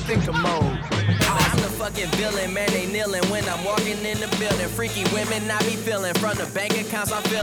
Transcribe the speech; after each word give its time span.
thinker 0.00 0.32
mode. 0.32 0.78
That's 0.90 1.62
the 1.62 1.70
fucking 1.78 2.10
villain, 2.18 2.52
man. 2.54 2.68
They 2.70 2.86
kneeling 2.86 3.24
when 3.30 3.48
I'm 3.48 3.64
walking 3.64 3.98
in 4.04 4.18
the 4.18 4.28
building. 4.38 4.68
Freaky 4.68 5.04
women 5.12 5.50
I 5.50 5.58
be 5.60 5.76
feeling 5.76 6.14
from 6.14 6.36
the 6.36 6.50
bank 6.54 6.72
accounts 6.78 7.12
I 7.12 7.20
feel. 7.22 7.42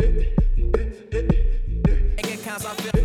Bank 2.16 2.34
accounts 2.34 2.66
I 2.66 2.74
feel. 2.76 2.97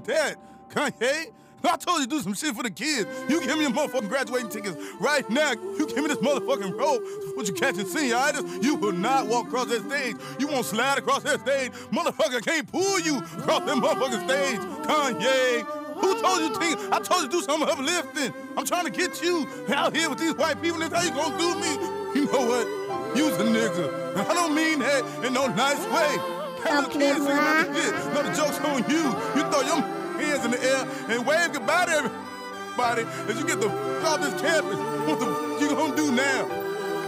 Was 0.00 0.06
that, 0.08 0.36
Kanye? 0.68 1.32
I 1.62 1.76
told 1.76 2.00
you 2.00 2.06
to 2.06 2.10
do 2.10 2.20
some 2.22 2.32
shit 2.32 2.56
for 2.56 2.62
the 2.62 2.70
kids. 2.70 3.06
You 3.28 3.38
give 3.44 3.58
me 3.58 3.64
your 3.64 3.70
motherfucking 3.70 4.08
graduating 4.08 4.48
tickets 4.48 4.78
right 4.98 5.28
now. 5.28 5.52
You 5.52 5.86
give 5.86 5.98
me 5.98 6.06
this 6.06 6.16
motherfucking 6.18 6.74
rope. 6.78 7.02
What 7.34 7.46
you 7.46 7.52
catching 7.52 7.84
senioritis? 7.84 8.64
You 8.64 8.76
will 8.76 8.92
not 8.92 9.26
walk 9.26 9.48
across 9.48 9.66
that 9.66 9.82
stage. 9.86 10.16
You 10.38 10.48
won't 10.48 10.64
slide 10.64 10.96
across 10.96 11.22
that 11.24 11.40
stage. 11.40 11.72
Motherfucker 11.92 12.42
can't 12.42 12.70
pull 12.72 12.98
you 13.00 13.18
across 13.18 13.60
that 13.66 13.76
motherfucking 13.76 14.24
stage. 14.24 14.58
Kanye. 14.86 15.66
Who 16.00 16.22
told 16.22 16.40
you 16.40 16.48
to? 16.48 16.94
I 16.94 16.98
told 17.00 17.24
you 17.24 17.28
to 17.28 17.32
do 17.32 17.42
some 17.42 17.62
uplifting. 17.62 18.32
I'm 18.56 18.64
trying 18.64 18.86
to 18.86 18.90
get 18.90 19.22
you 19.22 19.46
out 19.68 19.94
here 19.94 20.08
with 20.08 20.18
these 20.18 20.34
white 20.34 20.62
people. 20.62 20.80
That's 20.80 20.94
how 20.94 21.02
you 21.02 21.10
gonna 21.10 21.36
do 21.36 21.54
me. 21.60 21.74
You 22.14 22.32
know 22.32 22.46
what? 22.46 23.16
You's 23.16 23.36
a 23.36 23.44
nigga. 23.44 24.16
I 24.16 24.32
don't 24.32 24.54
mean 24.54 24.78
that 24.78 25.26
in 25.26 25.34
no 25.34 25.46
nice 25.48 25.84
way. 25.88 26.39
Have 26.64 26.86
little 26.86 27.00
kids 27.00 27.18
singing 27.18 27.32
about 27.32 27.72
this 27.72 27.84
shit. 27.84 28.14
No, 28.14 28.22
the 28.22 28.32
joke's 28.36 28.58
on 28.60 28.78
you. 28.90 29.02
You 29.36 29.42
throw 29.50 29.62
your 29.62 29.80
hands 30.20 30.44
in 30.44 30.50
the 30.50 30.62
air 30.62 30.84
and 31.08 31.26
wave 31.26 31.52
goodbye 31.52 31.86
to 31.86 31.92
everybody 31.92 33.02
as 33.28 33.38
you 33.38 33.46
get 33.46 33.60
the 33.60 33.68
f- 33.68 34.04
off 34.04 34.20
this 34.20 34.40
campus. 34.40 34.78
What 35.06 35.18
the 35.20 35.26
f- 35.26 35.60
you 35.60 35.68
gonna 35.70 35.96
do 35.96 36.10
now? 36.12 36.46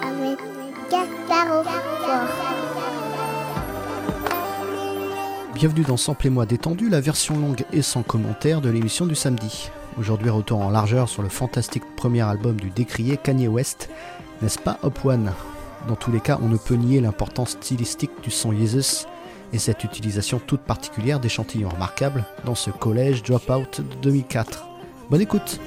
avec 0.03 0.39
Gaspard 0.91 1.64
Fort. 1.64 2.28
Bienvenue 5.55 5.83
dans 5.84 5.97
Sample-moi 5.97 6.45
détendu, 6.47 6.89
la 6.89 7.00
version 7.00 7.36
longue 7.39 7.64
et 7.73 7.83
sans 7.83 8.03
commentaire 8.03 8.61
de 8.61 8.69
l'émission 8.70 9.06
du 9.06 9.14
samedi. 9.14 9.70
Aujourd'hui, 9.98 10.30
retour 10.30 10.61
en 10.61 10.70
largeur 10.70 11.08
sur 11.08 11.23
le 11.23 11.28
fantastique 11.28 11.84
premier 11.97 12.23
album 12.23 12.56
du 12.56 12.70
décrié 12.70 13.17
Kanye 13.17 13.47
West, 13.48 13.89
n'est-ce 14.41 14.58
pas 14.58 14.78
Hop 14.83 15.05
One? 15.05 15.33
Dans 15.89 15.95
tous 15.97 16.11
les 16.11 16.20
cas, 16.20 16.39
on 16.42 16.48
ne 16.48 16.56
peut 16.56 16.75
nier 16.75 17.00
l'importance 17.00 17.50
stylistique 17.50 18.11
du 18.23 18.30
son 18.30 18.53
Jesus 18.53 19.06
et 19.53 19.58
cette 19.58 19.84
utilisation 19.84 20.41
toute 20.45 20.62
particulière 20.62 21.20
d'échantillons 21.20 21.69
remarquables 21.69 22.25
dans 22.45 22.55
ce 22.55 22.70
collège 22.70 23.22
Dropout 23.22 23.81
de 23.81 23.95
2004. 24.03 24.67
Bonne 25.11 25.20
écoute 25.20 25.61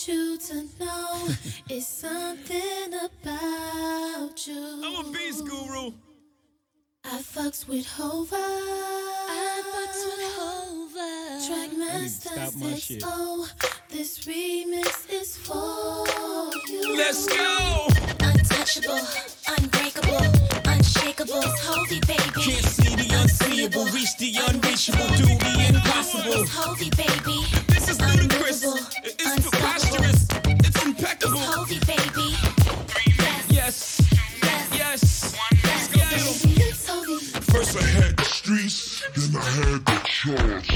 want 0.00 0.08
you 0.08 0.38
to 0.38 0.54
know 0.78 1.28
it's 1.68 1.86
something 1.86 2.94
about 2.94 4.46
you. 4.46 4.82
I'm 4.84 5.06
a 5.06 5.10
beast 5.10 5.44
guru. 5.44 5.92
I 7.04 7.18
fucks 7.20 7.68
with 7.68 7.86
Hova. 7.86 8.36
I 8.36 9.62
fucks 9.72 10.04
with 10.06 10.24
Hova. 10.36 11.46
Track 11.46 11.76
master 11.76 12.30
says, 12.30 13.02
oh, 13.04 13.48
this 13.88 14.20
remix 14.20 15.10
is 15.10 15.36
for 15.36 16.06
you. 16.68 16.96
Let's 16.96 17.26
go. 17.26 17.88
Untouchable, 18.20 19.00
unbreakable, 19.48 20.49
unshakable. 21.00 21.40
It's 21.42 21.60
Hovi, 21.60 22.06
baby. 22.06 22.30
Can't 22.40 22.64
see 22.64 22.94
the 22.94 23.14
unseeable, 23.20 23.84
reach 23.86 24.16
the 24.18 24.36
unreachable, 24.48 25.08
do 25.16 25.24
the 25.24 25.66
impossible. 25.68 26.42
It's 26.42 26.50
Hovi, 26.50 26.90
baby. 26.96 27.46
This 27.68 27.88
is 27.88 28.00
ludicrous. 28.00 28.64
It's 29.04 29.48
preposterous. 29.48 30.26
It's 30.44 30.84
impeccable. 30.84 31.38
It's 31.38 31.46
Hovi, 31.46 31.78
baby. 31.86 32.36
Yes. 33.48 34.00
Yes. 34.42 34.68
Yes. 34.74 35.36
Let's 35.64 35.88
go 35.88 35.98
get 35.98 36.12
'em. 36.12 36.28
It's 36.68 36.86
Hovi. 36.88 37.18
First 37.52 37.76
I 37.76 37.82
had 37.82 38.16
the 38.16 38.24
streets, 38.24 39.02
then 39.16 39.36
I 39.36 39.44
had 39.60 39.84
the 39.86 39.98
charge. 40.04 40.70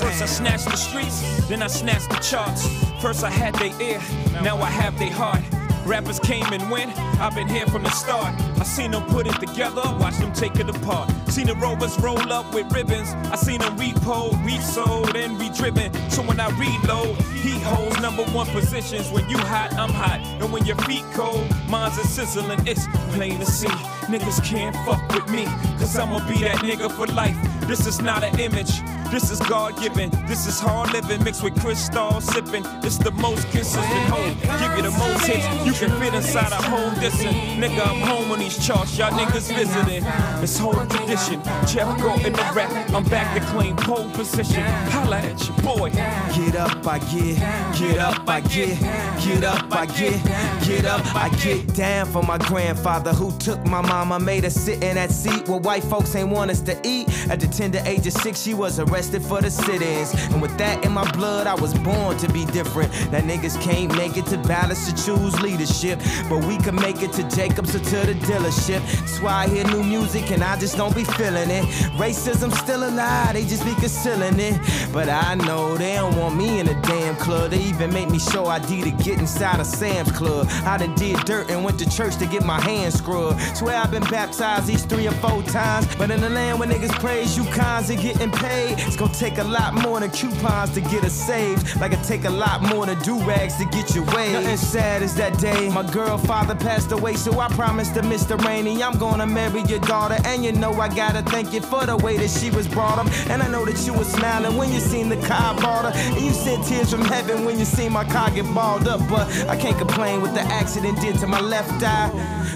First 0.00 0.22
I 0.22 0.26
snatched 0.26 0.64
the 0.66 0.76
streets, 0.76 1.48
then 1.48 1.62
I 1.62 1.66
snatched 1.66 2.10
the 2.10 2.16
charts. 2.16 2.68
First 3.00 3.24
I 3.24 3.30
had 3.30 3.54
their 3.54 3.72
ear, 3.80 4.00
now 4.42 4.58
I 4.58 4.70
have 4.70 4.98
their 4.98 5.12
heart. 5.12 5.42
Rappers 5.88 6.20
came 6.20 6.44
and 6.52 6.70
went, 6.70 6.94
I've 7.18 7.34
been 7.34 7.48
here 7.48 7.66
from 7.66 7.82
the 7.82 7.90
start. 7.90 8.38
I 8.60 8.64
seen 8.64 8.90
them 8.90 9.04
put 9.06 9.26
it 9.26 9.40
together, 9.40 9.80
watch 9.98 10.18
them 10.18 10.34
take 10.34 10.56
it 10.56 10.68
apart. 10.68 11.10
Seen 11.28 11.46
the 11.46 11.54
rovers 11.54 11.98
roll 12.00 12.30
up 12.30 12.52
with 12.52 12.70
ribbons. 12.70 13.08
I 13.32 13.36
seen 13.36 13.60
them 13.60 13.74
repo, 13.78 14.36
resold, 14.44 15.16
and 15.16 15.40
re-driven. 15.40 15.90
So 16.10 16.20
when 16.20 16.40
I 16.40 16.50
reload, 16.58 17.16
he 17.40 17.58
holds 17.60 17.98
number 18.02 18.24
one 18.24 18.46
positions. 18.48 19.10
When 19.10 19.30
you 19.30 19.38
hot, 19.38 19.72
I'm 19.78 19.88
hot. 19.88 20.20
And 20.42 20.52
when 20.52 20.66
your 20.66 20.76
feet 20.76 21.04
cold, 21.14 21.48
mine's 21.70 21.96
a 21.96 22.06
sizzling. 22.06 22.66
It's 22.66 22.86
plain 23.14 23.38
to 23.38 23.46
see. 23.46 23.97
Niggas 24.08 24.42
can't 24.42 24.74
fuck 24.86 25.06
with 25.12 25.28
me, 25.30 25.44
cause 25.78 25.98
I'ma 25.98 26.26
be 26.26 26.38
that 26.38 26.56
nigga 26.58 26.90
for 26.90 27.06
life. 27.08 27.36
This 27.68 27.86
is 27.86 28.00
not 28.00 28.24
an 28.24 28.40
image. 28.40 28.80
This 29.10 29.30
is 29.30 29.40
God 29.40 29.78
given. 29.80 30.10
This 30.26 30.46
is 30.46 30.60
hard 30.60 30.92
living 30.92 31.24
mixed 31.24 31.42
with 31.42 31.58
crystal 31.60 32.20
sipping. 32.20 32.62
It's 32.82 32.98
the 32.98 33.10
most 33.10 33.48
consistent 33.50 34.08
home. 34.08 34.36
Give 34.40 34.76
you 34.76 34.82
the 34.82 34.96
most 34.98 35.24
hits. 35.24 35.46
You 35.64 35.72
can 35.72 35.98
fit 35.98 36.12
inside 36.12 36.52
a 36.52 36.56
home 36.56 36.94
distance. 37.00 37.34
Nigga, 37.56 37.86
I'm 37.86 38.00
home 38.00 38.30
on 38.30 38.38
these 38.38 38.66
charts. 38.66 38.98
Y'all 38.98 39.10
niggas 39.10 39.54
visiting. 39.54 40.04
It's 40.42 40.58
whole 40.58 40.74
tradition. 40.74 41.42
Jeff 41.66 41.98
Gordon 42.00 42.34
the 42.34 42.52
rap. 42.54 42.70
I'm 42.94 43.04
back 43.04 43.34
to 43.38 43.46
claim 43.46 43.76
pole 43.76 44.10
position. 44.10 44.62
Holla 44.90 45.18
at 45.18 45.48
your 45.48 45.56
boy. 45.58 45.90
Get 45.90 46.56
up, 46.56 46.86
I 46.86 46.98
get, 46.98 47.38
get 47.78 47.98
up, 47.98 48.28
I 48.28 48.40
get, 48.40 48.78
get 49.22 49.44
up, 49.44 49.72
I 49.72 49.86
get, 49.86 50.22
get 50.66 50.84
up, 50.84 51.16
I 51.16 51.30
get 51.42 51.74
down 51.74 52.06
for 52.06 52.22
my 52.22 52.36
grandfather 52.36 53.14
who 53.14 53.36
took 53.38 53.64
my 53.66 53.80
mama, 54.04 54.24
made 54.24 54.44
her 54.44 54.50
sit 54.50 54.82
in 54.82 54.94
that 54.94 55.10
seat 55.10 55.48
where 55.48 55.58
white 55.58 55.82
folks 55.82 56.14
ain't 56.14 56.28
want 56.28 56.50
us 56.50 56.60
to 56.60 56.78
eat. 56.84 57.08
At 57.30 57.40
the 57.40 57.48
tender 57.48 57.80
age 57.84 58.06
of 58.06 58.12
six, 58.12 58.40
she 58.40 58.54
was 58.54 58.78
arrested 58.78 59.22
for 59.22 59.40
the 59.40 59.50
sit-ins, 59.50 60.14
and 60.32 60.40
with 60.40 60.56
that 60.58 60.84
in 60.84 60.92
my 60.92 61.10
blood, 61.12 61.46
I 61.46 61.54
was 61.54 61.74
born 61.74 62.16
to 62.18 62.32
be 62.32 62.44
different. 62.46 62.92
That 63.10 63.24
niggas 63.24 63.60
can't 63.60 63.94
make 63.96 64.16
it 64.16 64.26
to 64.26 64.38
balance 64.38 64.86
to 64.88 65.04
choose 65.04 65.40
leadership, 65.40 65.98
but 66.28 66.44
we 66.44 66.58
can 66.58 66.76
make 66.76 67.02
it 67.02 67.12
to 67.14 67.24
Jacobs 67.28 67.74
or 67.74 67.80
to 67.80 67.98
the 68.06 68.14
dealership. 68.14 68.80
That's 69.00 69.20
why 69.20 69.44
I 69.44 69.48
hear 69.48 69.64
new 69.66 69.82
music 69.82 70.30
and 70.30 70.42
I 70.44 70.56
just 70.58 70.76
don't 70.76 70.94
be 70.94 71.04
feeling 71.04 71.50
it. 71.50 71.64
Racism 71.98 72.52
still 72.52 72.88
alive, 72.88 73.34
they 73.34 73.44
just 73.44 73.64
be 73.64 73.74
concealing 73.74 74.38
it. 74.38 74.60
But 74.92 75.08
I 75.08 75.34
know 75.34 75.76
they 75.76 75.94
don't 75.94 76.16
want 76.16 76.36
me 76.36 76.60
in 76.60 76.66
the 76.66 76.74
damn 76.82 77.16
club. 77.16 77.50
They 77.50 77.62
even 77.62 77.92
make 77.92 78.10
me 78.10 78.18
show 78.18 78.46
ID 78.46 78.82
to 78.82 78.90
get 78.92 79.18
inside 79.18 79.60
of 79.60 79.66
Sam's 79.66 80.12
Club. 80.12 80.46
I 80.64 80.76
done 80.78 80.94
did 80.94 81.16
dirt 81.24 81.50
and 81.50 81.64
went 81.64 81.78
to 81.80 81.90
church 81.90 82.16
to 82.18 82.26
get 82.26 82.44
my 82.44 82.60
hands 82.60 82.94
scrubbed. 82.94 83.40
Swear 83.56 83.76
I've 83.88 84.02
been 84.02 84.10
baptized 84.10 84.66
these 84.66 84.84
three 84.84 85.08
or 85.08 85.12
four 85.12 85.42
times. 85.44 85.86
But 85.96 86.10
in 86.10 86.20
the 86.20 86.28
land 86.28 86.58
where 86.58 86.68
niggas 86.68 86.92
praise 87.00 87.38
you 87.38 87.44
cons 87.44 87.88
and 87.88 87.98
getting 87.98 88.30
paid, 88.30 88.78
it's 88.80 88.96
gonna 88.96 89.14
take 89.14 89.38
a 89.38 89.44
lot 89.44 89.72
more 89.82 89.98
than 89.98 90.10
coupons 90.10 90.74
to 90.74 90.82
get 90.82 91.04
us 91.04 91.14
saved. 91.14 91.80
Like 91.80 91.92
it 91.92 92.02
take 92.02 92.26
a 92.26 92.30
lot 92.30 92.60
more 92.60 92.84
than 92.84 92.98
do 92.98 93.18
rags 93.20 93.56
to 93.56 93.64
get 93.64 93.94
your 93.94 94.04
way. 94.14 94.34
Nothing 94.34 94.58
sad 94.58 95.00
is 95.00 95.14
that 95.14 95.38
day. 95.38 95.70
My 95.70 95.90
girl 95.90 96.18
father 96.18 96.54
passed 96.54 96.92
away, 96.92 97.14
so 97.14 97.40
I 97.40 97.48
promised 97.48 97.94
to 97.94 98.02
Mr. 98.02 98.38
Rainey 98.44 98.82
I'm 98.82 98.98
gonna 98.98 99.26
marry 99.26 99.62
your 99.62 99.80
daughter. 99.80 100.18
And 100.26 100.44
you 100.44 100.52
know 100.52 100.74
I 100.74 100.94
gotta 100.94 101.22
thank 101.22 101.54
you 101.54 101.62
for 101.62 101.86
the 101.86 101.96
way 101.96 102.18
that 102.18 102.28
she 102.28 102.50
was 102.50 102.68
brought 102.68 102.98
up. 102.98 103.06
And 103.30 103.42
I 103.42 103.48
know 103.48 103.64
that 103.64 103.86
you 103.86 103.94
were 103.94 104.04
smiling 104.04 104.58
when 104.58 104.70
you 104.70 104.80
seen 104.80 105.08
the 105.08 105.20
car 105.26 105.54
bought 105.62 105.86
her. 105.86 105.98
And 106.14 106.20
you 106.26 106.34
sent 106.34 106.62
tears 106.66 106.90
from 106.90 107.06
heaven 107.06 107.46
when 107.46 107.58
you 107.58 107.64
seen 107.64 107.92
my 107.94 108.04
car 108.04 108.30
get 108.32 108.44
balled 108.54 108.86
up. 108.86 109.00
But 109.08 109.26
I 109.48 109.56
can't 109.56 109.78
complain 109.78 110.20
what 110.20 110.34
the 110.34 110.42
accident 110.42 111.00
did 111.00 111.18
to 111.20 111.26
my 111.26 111.40
left 111.40 111.82
eye. 111.82 112.10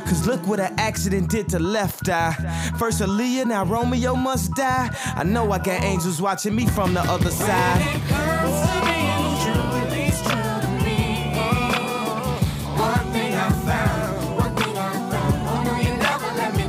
Cause 0.05 0.27
look 0.27 0.47
what 0.47 0.61
an 0.61 0.75
accident 0.79 1.22
did 1.27 1.49
to 1.51 1.59
left 1.59 2.09
eye. 2.09 2.33
First 2.79 3.01
Aaliyah, 3.01 3.47
now 3.47 3.65
Romeo 3.65 4.15
must 4.15 4.55
die. 4.55 4.91
I 5.17 5.25
know 5.25 5.53
I 5.53 5.59
got 5.59 5.83
angels 5.83 6.21
watching 6.21 6.55
me 6.55 6.67
from 6.67 6.95
the 6.95 7.01
other 7.01 7.31
side. 7.31 7.83
Oh, 8.11 8.83
one 12.79 13.13
thing 13.13 13.35
I 13.35 13.51
found, 13.67 14.37
one 14.39 14.55
thing 14.57 14.77
I 14.77 14.93
found. 15.11 15.67
No, 15.67 15.75
you 15.81 15.97
never 15.97 16.31
let 16.37 16.57
me 16.57 16.65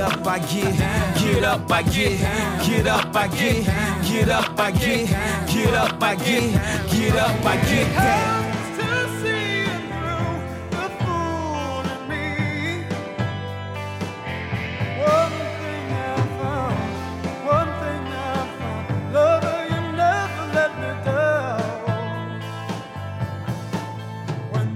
up, 0.00 0.26
I 0.26 0.38
get, 0.38 0.76
get 1.18 1.44
up, 1.44 1.70
I 1.70 1.82
get, 1.82 2.18
get 2.66 2.86
up, 2.86 3.14
I 3.16 3.28
get, 3.28 3.64
get 4.06 4.28
up, 4.28 4.58
I 4.58 4.70
get, 4.72 5.08
get 5.46 5.74
up, 5.74 6.02
I 6.02 6.14
get, 6.16 6.52
get 6.90 7.16
up, 7.16 7.44
I 7.44 7.56
get 7.56 7.94
down. 7.94 8.44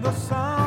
Get 0.09 0.31
right 0.31 0.58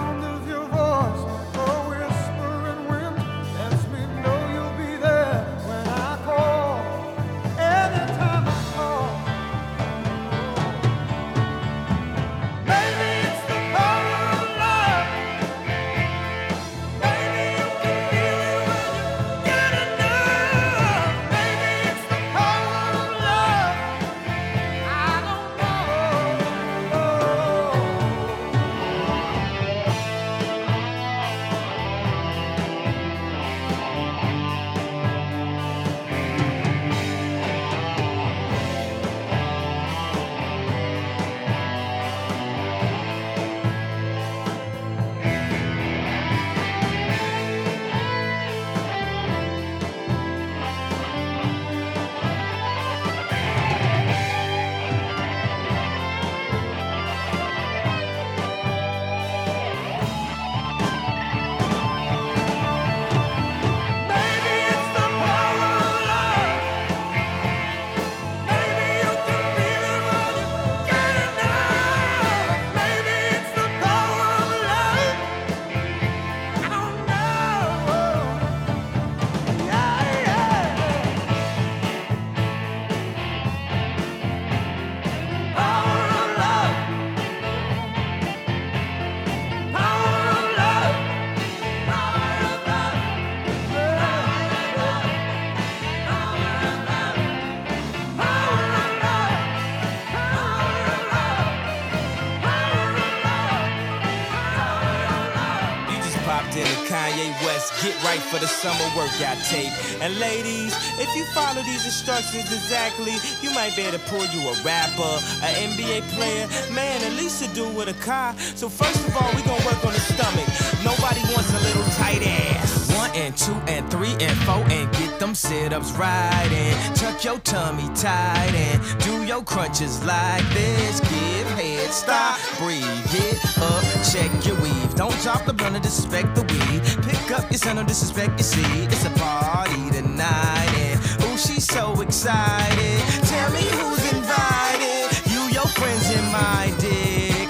for 108.32 108.40
the 108.40 108.48
summer 108.48 108.88
workout 108.96 109.38
tape. 109.52 109.74
And 110.02 110.18
ladies, 110.18 110.74
if 110.98 111.10
you 111.18 111.26
follow 111.36 111.62
these 111.64 111.84
instructions 111.84 112.48
exactly, 112.48 113.12
you 113.44 113.54
might 113.54 113.76
be 113.76 113.82
able 113.82 114.00
to 114.00 114.04
pull 114.08 114.26
you 114.32 114.40
a 114.48 114.56
rapper, 114.64 115.14
an 115.44 115.54
NBA 115.76 116.08
player, 116.16 116.48
man, 116.74 117.04
at 117.04 117.12
least 117.20 117.44
to 117.44 117.50
do 117.54 117.68
with 117.76 117.90
a 117.90 117.98
car. 118.06 118.34
So 118.56 118.70
first 118.70 119.06
of 119.06 119.18
all, 119.18 119.30
we 119.36 119.42
gonna 119.44 119.66
work 119.66 119.84
on 119.84 119.92
the 119.92 120.00
stomach. 120.00 120.48
Nobody 120.80 121.20
wants 121.36 121.52
a 121.52 121.60
little 121.60 121.84
tight 122.00 122.24
ass. 122.26 122.96
One 122.96 123.12
and 123.16 123.36
two 123.36 123.60
and 123.68 123.84
three 123.92 124.16
and 124.22 124.38
four 124.48 124.64
and 124.72 124.90
get 124.94 125.20
them 125.20 125.36
sit-ups 125.36 125.92
right 125.94 126.52
and 126.52 126.96
tuck 126.96 127.24
your 127.26 127.40
tummy 127.40 127.90
tight 127.96 128.54
and 128.56 128.80
do 129.04 129.24
your 129.26 129.44
crunches 129.44 130.04
like 130.06 130.48
this. 130.54 131.02
Give 131.02 131.48
head, 131.60 131.92
stop, 131.92 132.40
breathe, 132.60 132.86
get 133.12 133.36
up, 133.60 133.84
check 134.04 134.32
your 134.46 134.56
weave. 134.62 134.96
Don't 134.96 135.18
drop 135.22 135.46
the 135.46 135.54
blunt 135.54 135.76
or 135.76 135.80
disrespect 135.80 136.36
the 136.36 136.42
weed. 136.42 136.82
Pick 137.06 137.32
up 137.32 137.50
your 137.52 137.58
son, 137.58 137.76
don't 137.76 137.88
disrespect 137.88 138.40
your 138.40 138.48
seed. 138.48 138.92
It's 138.92 139.06
a 139.06 139.10
party 139.12 139.90
tonight 139.92 140.74
and 140.76 141.24
ooh, 141.24 141.38
she's 141.38 141.66
so 141.66 142.00
excited. 142.02 143.00
Tell 143.28 143.52
me 143.52 143.62
who's 143.62 144.14
invited. 144.14 145.06
You, 145.32 145.42
your 145.54 145.68
friends, 145.68 146.10
and 146.10 146.28
my 146.32 146.74
dick. 146.80 147.50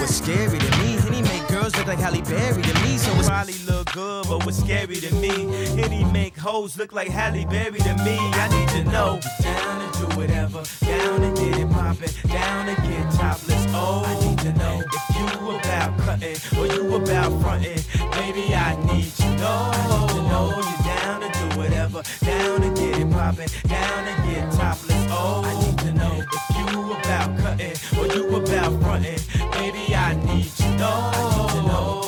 What's 0.00 0.16
scary 0.16 0.58
to 0.58 0.78
me? 0.78 0.96
Henny 0.96 1.22
make 1.22 1.46
girls 1.48 1.76
look 1.76 1.86
like 1.86 1.98
Halle 1.98 2.22
Berry 2.22 2.62
to 2.62 2.74
me, 2.82 2.96
so 2.96 3.12
it's 3.16 3.28
probably 3.28 3.54
look 3.66 3.92
good, 3.92 4.26
but 4.28 4.44
what's 4.44 4.58
scary 4.58 4.96
to 4.96 5.14
me? 5.16 5.46
Henny 5.80 6.04
make 6.04 6.36
hoes 6.36 6.78
look 6.78 6.92
like 6.92 7.08
Halle 7.08 7.44
Berry 7.44 7.78
to 7.78 7.94
me. 8.04 8.16
I 8.18 8.48
need 8.48 8.68
to 8.70 8.90
know. 8.90 9.20
Down 9.42 9.92
to 9.92 9.98
do 9.98 10.16
whatever, 10.16 10.62
down 10.80 11.20
to 11.20 11.40
get 11.40 11.58
it 11.60 11.70
poppin', 11.70 12.10
down 12.28 12.66
to 12.66 12.82
get 12.82 13.12
topless. 13.12 13.66
Oh, 13.68 14.02
I 14.04 14.26
need 14.26 14.38
to 14.40 14.52
know 14.54 14.82
you 15.22 15.50
about 15.56 15.98
cutting 15.98 16.36
or 16.58 16.66
you 16.66 16.94
about 16.94 17.32
frontin'. 17.40 17.82
Baby, 18.12 18.54
I 18.54 18.76
need. 18.92 19.12
I 19.44 19.86
need 19.88 20.08
to 20.10 20.22
know 20.30 20.52
you're 20.56 20.84
down 20.84 21.20
to 21.20 21.28
do 21.38 21.58
whatever, 21.58 22.02
down 22.24 22.60
to 22.60 22.68
get 22.70 22.98
it 23.00 23.10
poppin', 23.10 23.48
down 23.66 24.04
to 24.06 24.14
get 24.28 24.52
topless. 24.52 25.06
Oh, 25.10 25.42
I 25.44 25.52
need 25.64 25.78
to 25.78 25.92
know 25.92 26.22
if 26.22 26.72
you 26.74 26.92
about 26.92 27.38
cutting 27.38 27.76
or 27.98 28.06
you 28.14 28.36
about 28.36 28.80
frontin'. 28.82 29.18
Baby, 29.52 29.94
I 29.94 30.14
need. 30.14 30.42
I 30.84 31.36
need 31.36 31.50
to 31.50 31.66
know. 31.66 32.01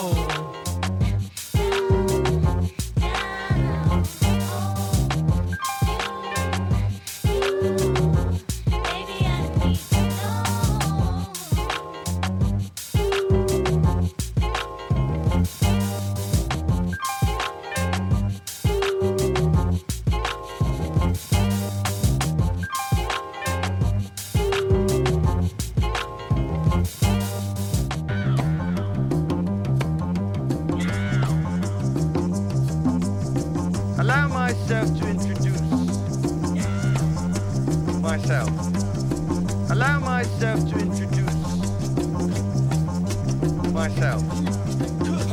Myself. 43.89 44.23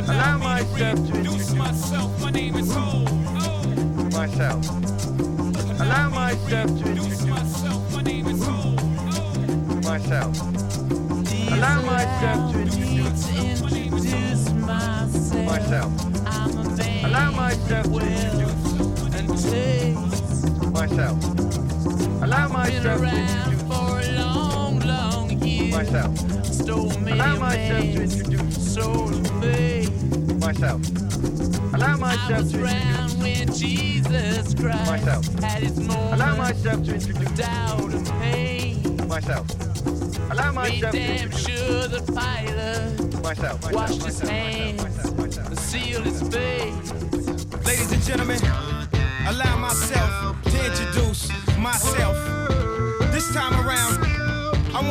Allow 0.10 0.38
myself 0.39 1.00
to 1.08 1.15
introduce 1.15 1.53
myself. 1.53 2.22
My 2.22 2.31
name 2.31 2.55
is 2.58 2.74
Ho. 2.74 3.05
myself. 4.12 4.70
Allow 5.79 6.10
myself 6.10 6.67
to 6.67 6.89
introduce 6.89 7.25
myself. 7.25 7.96
My 7.96 8.01
name 8.01 8.27
is 8.27 8.43
Ho. 8.43 8.75
myself. 9.88 10.36
Allow 11.53 11.81
myself 11.84 12.51
to 12.51 12.60
introduce 12.60 13.29
myself. 15.48 15.93
Allow 17.05 17.31
myself 17.31 17.86
to 17.86 17.96
introduce 17.96 18.63
myself. 20.72 21.17
Allow 22.22 22.48
myself 22.50 23.00
to 23.00 23.08
introduce 25.31 25.72
myself. 25.72 26.40
Allow 26.69 27.39
myself 27.39 27.81
to 27.81 28.03
introduce 28.03 28.77
myself. 30.39 30.81
Allow 31.73 31.97
myself 31.97 32.51
to 32.51 32.59
introduce 32.59 33.15
when 33.15 33.47
Jesus 33.53 34.53
Christ 34.53 34.85
myself. 34.91 35.25
had 35.41 35.63
his 35.63 35.79
moments 35.79 36.13
Allow 36.13 36.35
myself 36.35 36.83
to 36.85 36.93
introduce 36.93 37.31
doubt 37.31 37.93
and 37.93 38.07
pain. 38.21 39.07
myself. 39.07 39.47
Allow 40.31 40.51
Made 40.51 40.53
myself 40.53 40.91
to 40.91 40.99
damn 40.99 41.23
introduce 41.31 41.45
sure 41.47 41.87
the 41.87 42.01
Pilate 42.11 43.23
myself. 43.23 43.63
myself, 43.63 43.73
washed 43.73 44.03
his 44.05 44.19
hands, 44.19 44.83
myself, 44.83 45.17
myself, 45.17 45.49
myself. 45.49 45.59
sealed 45.59 46.05
his 46.05 46.21
face. 46.21 46.93
Ladies 47.65 47.91
and 47.91 48.03
gentlemen, 48.03 48.39
allow 49.27 49.57
myself 49.57 50.41
to 50.43 50.65
introduce 50.65 51.27
myself. 51.57 52.15
This 53.11 53.33
time 53.33 53.53
around, 53.55 53.70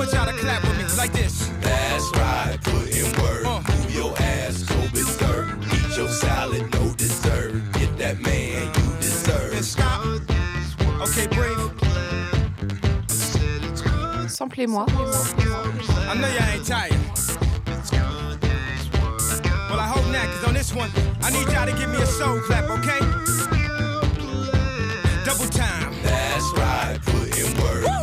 want 0.01 0.13
y'all 0.15 0.25
to 0.25 0.33
clap 0.33 0.63
with 0.63 0.79
me 0.79 0.85
like 0.97 1.13
this. 1.13 1.49
That's 1.61 2.11
right, 2.17 2.59
put 2.63 2.89
in 2.89 3.05
work. 3.21 3.45
Uh. 3.45 3.61
Move 3.77 3.95
your 3.95 4.15
ass, 4.19 4.63
go 4.63 4.81
berserk. 4.95 5.49
Eat 5.75 5.95
your 5.95 6.09
salad, 6.09 6.73
no 6.73 6.95
dessert. 6.95 7.53
Get 7.75 7.99
that 7.99 8.19
man 8.19 8.63
you 8.63 8.97
deserve. 8.97 9.53
And 9.53 9.63
stop. 9.63 10.07
Okay, 11.03 11.27
breathe. 11.27 11.59
Samplez-moi. 14.31 14.87
I 14.89 16.15
know 16.15 16.29
y'all 16.29 16.49
ain't 16.49 16.67
tired. 16.67 16.97
Well, 19.69 19.81
I 19.81 19.87
hope 19.87 20.07
not, 20.11 20.25
cause 20.29 20.45
on 20.45 20.55
this 20.55 20.75
one, 20.75 20.91
I 21.21 21.31
need 21.31 21.47
y'all 21.53 21.67
to 21.67 21.73
give 21.73 21.91
me 21.91 22.01
a 22.01 22.07
soul 22.07 22.41
clap, 22.41 22.71
okay? 22.71 23.01
Double 25.27 25.51
time. 25.51 25.93
That's 26.03 26.51
right, 26.57 26.99
put 27.03 27.39
in 27.39 27.63
work. 27.63 28.00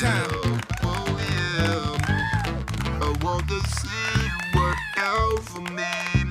Time. 0.00 0.60
I 3.02 3.16
want 3.22 3.46
to 3.48 3.60
see 3.68 4.22
you 4.22 4.30
work 4.58 4.78
out 4.96 5.40
for 5.40 5.60
me. 5.60 6.30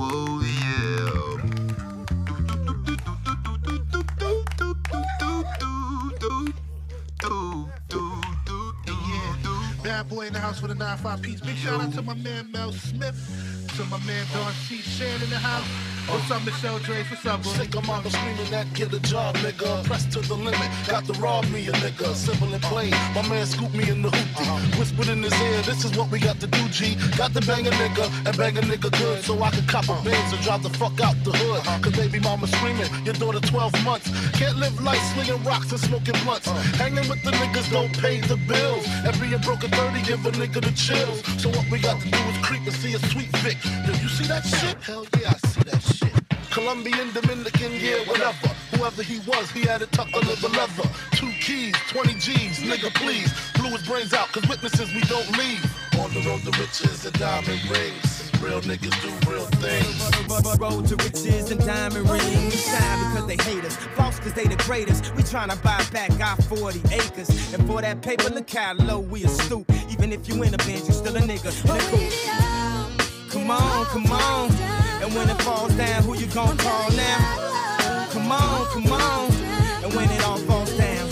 Oh 0.00 0.42
yeah. 0.42 1.36
Bad 9.84 10.08
boy 10.08 10.26
in 10.26 10.32
the 10.32 10.40
house 10.40 10.60
with 10.60 10.72
a 10.72 10.74
9-5 10.74 11.22
piece. 11.22 11.40
Big 11.40 11.54
shout 11.56 11.80
out 11.80 11.92
to 11.92 12.02
my 12.02 12.14
man 12.14 12.50
Mel 12.50 12.72
Smith. 12.72 13.16
To 13.76 13.84
my 13.84 13.98
man 14.04 14.26
Don 14.32 14.52
C. 14.52 14.78
Shan 14.78 15.22
in 15.22 15.30
the 15.30 15.38
house. 15.38 15.85
What's 16.08 16.30
up, 16.30 16.44
Michelle 16.44 16.78
Drake? 16.78 17.06
What's 17.10 17.26
up, 17.26 17.42
bro? 17.42 17.50
Sick 17.52 17.74
of 17.74 17.84
mama 17.84 18.08
screaming 18.08 18.50
that 18.50 18.72
get 18.74 18.92
a 18.92 19.00
job, 19.00 19.34
nigga. 19.36 19.84
Pressed 19.84 20.12
to 20.12 20.20
the 20.20 20.34
limit, 20.34 20.68
got 20.86 21.04
to 21.06 21.12
rob 21.14 21.44
me 21.50 21.66
a 21.66 21.72
nigga. 21.72 22.14
Simple 22.14 22.52
and 22.54 22.62
plain, 22.62 22.92
my 23.12 23.26
man 23.28 23.44
scooped 23.44 23.74
me 23.74 23.90
in 23.90 24.02
the 24.02 24.10
hoopty. 24.10 24.46
Uh-huh. 24.46 24.78
Whispered 24.78 25.08
in 25.08 25.22
his 25.22 25.34
ear, 25.42 25.62
this 25.62 25.84
is 25.84 25.96
what 25.98 26.08
we 26.10 26.20
got 26.20 26.38
to 26.38 26.46
do, 26.46 26.68
G. 26.68 26.94
Got 27.16 27.34
to 27.34 27.40
bang 27.40 27.66
a 27.66 27.70
nigga 27.70 28.06
and 28.24 28.36
bang 28.36 28.56
a 28.56 28.60
nigga 28.60 28.90
good 28.98 29.24
so 29.24 29.42
I 29.42 29.50
can 29.50 29.66
cop 29.66 29.88
a 29.88 29.92
uh-huh. 29.92 30.04
Benz 30.04 30.32
and 30.32 30.42
drive 30.42 30.62
the 30.62 30.70
fuck 30.70 31.00
out 31.00 31.16
the 31.24 31.32
hood. 31.32 31.58
Uh-huh. 31.66 31.82
Cause 31.82 31.96
baby 31.96 32.20
mama 32.20 32.46
screaming, 32.46 32.86
your 33.04 33.14
daughter 33.14 33.40
12 33.40 33.84
months. 33.84 34.06
Can't 34.38 34.56
live 34.58 34.80
life 34.80 35.02
slinging 35.12 35.42
rocks 35.42 35.72
and 35.72 35.80
smoking 35.80 36.14
blunts. 36.22 36.46
Hanging 36.78 37.08
with 37.10 37.22
the 37.24 37.32
niggas 37.32 37.70
don't 37.72 37.92
pay 37.98 38.20
the 38.20 38.36
bills. 38.46 38.86
And 39.04 39.18
being 39.20 39.40
broke 39.42 39.64
at 39.64 39.74
30 39.74 40.02
give 40.02 40.24
a 40.24 40.30
nigga 40.30 40.62
the 40.62 40.72
chills. 40.78 41.18
So 41.42 41.48
what 41.50 41.68
we 41.68 41.80
got 41.80 42.00
to 42.00 42.08
do 42.08 42.18
is 42.30 42.38
creep 42.46 42.62
and 42.62 42.74
see 42.74 42.94
a 42.94 43.00
sweet 43.10 43.30
Vic. 43.42 43.58
Yo, 43.86 43.92
you 43.98 44.08
see 44.08 44.26
that 44.28 44.46
shit? 44.46 44.80
Hell 44.84 45.04
yeah, 45.20 45.34
I 45.34 45.48
see 45.48 45.62
that 45.62 45.82
shit. 45.82 45.95
Colombian, 46.56 47.12
Dominican, 47.12 47.70
yeah, 47.74 47.98
whatever. 48.08 48.48
Whoever 48.74 49.02
he 49.02 49.18
was, 49.28 49.50
he 49.50 49.66
had 49.66 49.82
it 49.82 49.92
tucked 49.92 50.14
under 50.14 50.34
the 50.36 50.48
leather. 50.48 50.88
Two 51.12 51.30
keys, 51.38 51.74
20 51.90 52.14
G's, 52.14 52.60
nigga, 52.60 52.88
please. 52.94 53.30
Blew 53.60 53.68
his 53.76 53.86
brains 53.86 54.14
out, 54.14 54.32
cause 54.32 54.48
witnesses 54.48 54.88
we 54.94 55.02
don't 55.02 55.30
leave. 55.36 55.62
On 56.00 56.10
the 56.14 56.24
road 56.26 56.40
to 56.44 56.58
riches 56.58 57.04
and 57.04 57.12
diamond 57.18 57.60
rings. 57.68 58.32
Real 58.40 58.62
niggas 58.62 58.96
do 59.02 59.30
real 59.30 59.44
things. 59.60 60.58
Road 60.58 60.86
to 60.86 60.96
riches 60.96 61.50
and 61.50 61.60
diamond 61.60 62.08
rings. 62.08 62.64
Shine 62.64 63.12
because 63.12 63.26
they 63.26 63.36
hate 63.36 63.62
us. 63.62 63.76
False 63.94 64.16
because 64.16 64.32
they 64.32 64.46
the 64.46 64.56
greatest. 64.64 65.14
We 65.14 65.24
tryna 65.24 65.62
buy 65.62 65.84
back 65.92 66.10
our 66.22 66.40
40 66.56 66.80
acres. 66.90 67.28
And 67.52 67.66
for 67.66 67.82
that 67.82 68.00
paper, 68.00 68.30
look 68.30 68.48
how 68.48 68.72
low 68.76 69.00
we 69.00 69.24
a 69.24 69.28
stoop. 69.28 69.70
Even 69.90 70.10
if 70.10 70.26
you 70.26 70.42
in 70.42 70.54
a 70.54 70.58
Benz, 70.58 70.88
you 70.88 70.94
still 70.94 71.16
a 71.16 71.20
nigga. 71.20 71.52
Nigga. 71.68 73.30
Come 73.30 73.50
on, 73.50 73.84
come 73.84 74.06
on. 74.06 74.75
And 75.06 75.14
when 75.14 75.30
it 75.30 75.40
falls 75.42 75.72
down, 75.74 76.02
who 76.02 76.18
you 76.18 76.26
gon' 76.26 76.56
call 76.56 76.90
now? 76.90 78.08
Come 78.10 78.32
on, 78.32 78.66
come 78.66 78.92
on. 78.92 79.30
And 79.84 79.94
when 79.94 80.10
it 80.10 80.24
all 80.24 80.36
falls 80.38 80.76
down, 80.76 81.06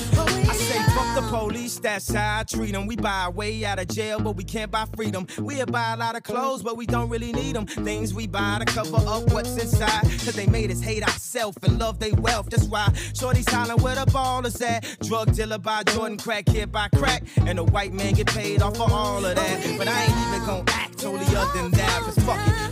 I 0.50 0.52
say 0.52 0.82
fuck 0.96 1.14
the 1.14 1.24
police, 1.30 1.78
that's 1.78 2.12
how 2.12 2.40
I 2.40 2.42
treat 2.42 2.72
them. 2.72 2.88
We 2.88 2.96
buy 2.96 3.28
way 3.28 3.64
out 3.64 3.78
of 3.78 3.86
jail, 3.86 4.18
but 4.18 4.34
we 4.34 4.42
can't 4.42 4.68
buy 4.68 4.86
freedom. 4.96 5.28
We'll 5.38 5.66
buy 5.66 5.92
a 5.92 5.96
lot 5.96 6.16
of 6.16 6.24
clothes, 6.24 6.60
but 6.64 6.76
we 6.76 6.86
don't 6.86 7.08
really 7.08 7.32
need 7.32 7.54
them. 7.54 7.66
Things 7.66 8.12
we 8.12 8.26
buy 8.26 8.58
to 8.58 8.64
cover 8.64 8.96
up 8.96 9.32
what's 9.32 9.56
inside. 9.58 10.02
Cause 10.02 10.32
they 10.34 10.46
made 10.46 10.72
us 10.72 10.80
hate 10.80 11.04
ourselves 11.04 11.56
and 11.62 11.78
love 11.78 12.00
they 12.00 12.10
wealth. 12.10 12.50
That's 12.50 12.64
why 12.64 12.88
Shorty's 13.14 13.48
hollering 13.48 13.80
where 13.80 13.94
the 13.94 14.10
ball 14.10 14.44
is 14.44 14.60
at. 14.60 14.98
Drug 15.02 15.32
dealer 15.36 15.58
by 15.58 15.84
Jordan, 15.84 16.18
crack 16.18 16.46
kid 16.46 16.72
by 16.72 16.88
crack. 16.96 17.22
And 17.46 17.58
the 17.58 17.64
white 17.64 17.92
man 17.92 18.14
get 18.14 18.26
paid 18.26 18.60
off 18.60 18.76
for 18.76 18.90
all 18.90 19.24
of 19.24 19.36
that. 19.36 19.78
But 19.78 19.86
I 19.86 20.02
ain't 20.02 20.34
even 20.34 20.46
gon' 20.46 20.64
act 20.66 20.98
totally 20.98 21.36
other 21.36 21.62
than 21.62 21.70
that. 21.70 22.02
Cause 22.02 22.18
fuck 22.24 22.40
it, 22.48 22.63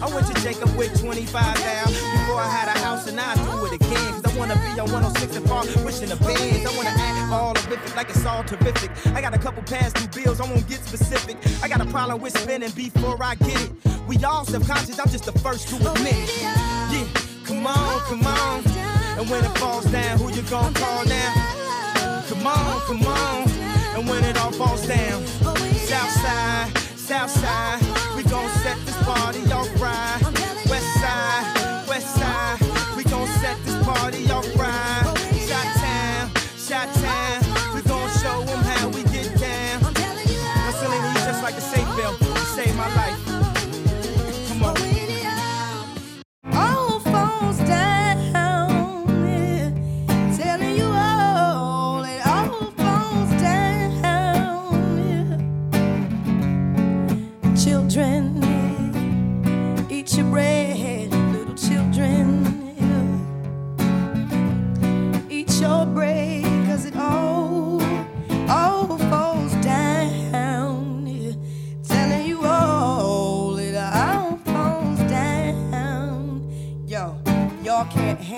Jacob 0.43 0.75
with 0.77 0.99
25 1.01 1.33
down. 1.33 1.87
Before 1.87 2.41
I 2.41 2.49
had 2.51 2.67
a 2.67 2.79
house 2.81 3.07
and 3.07 3.19
I 3.21 3.35
do 3.37 3.67
it 3.67 3.75
again. 3.75 4.13
Cause 4.21 4.35
I 4.35 4.37
wanna 4.37 4.57
be 4.57 4.81
on 4.81 4.91
106 4.91 5.37
and 5.37 5.47
Park, 5.47 5.67
wishing 5.85 6.09
the 6.09 6.17
bands. 6.17 6.67
I 6.67 6.77
wanna 6.77 6.91
act 6.91 7.33
all 7.33 7.55
horrific 7.55 7.95
like 7.95 8.11
it's 8.11 8.27
all 8.27 8.43
terrific. 8.43 8.91
I 9.15 9.21
got 9.21 9.35
a 9.35 9.39
couple 9.39 9.63
past 9.63 9.95
due 9.97 10.09
bills, 10.09 10.41
I 10.41 10.51
won't 10.51 10.69
get 10.69 10.81
specific. 10.85 11.37
I 11.63 11.69
got 11.69 11.81
a 11.81 11.87
problem 11.87 12.21
with 12.21 12.37
spending 12.37 12.71
before 12.73 13.23
I 13.23 13.37
get 13.37 13.61
it. 13.63 13.71
We 14.09 14.17
all 14.25 14.45
subconscious, 14.45 14.99
I'm 14.99 15.09
just 15.09 15.27
the 15.27 15.39
first 15.39 15.69
to 15.69 15.77
admit 15.77 16.15
it. 16.15 16.43
Yeah, 16.43 17.07
come 17.45 17.65
on, 17.65 18.01
come 18.11 18.27
on. 18.27 18.67
And 19.19 19.31
when 19.31 19.45
it 19.45 19.57
falls 19.59 19.85
down, 19.87 20.19
who 20.19 20.29
you 20.33 20.43
gonna 20.51 20.75
call 20.75 21.05
now? 21.05 22.25
Come 22.29 22.47
on, 22.49 22.81
come 22.81 23.07
on. 23.07 23.49
And 23.95 24.09
when 24.09 24.25
it 24.25 24.37
all 24.39 24.51
falls 24.51 24.87
down, 24.89 25.25
Southside, 25.87 26.77
Southside, 26.97 27.81
we 28.17 28.23
gon' 28.25 28.49
set 28.65 28.79
this 28.87 28.97
party 29.05 29.41
off 29.53 29.69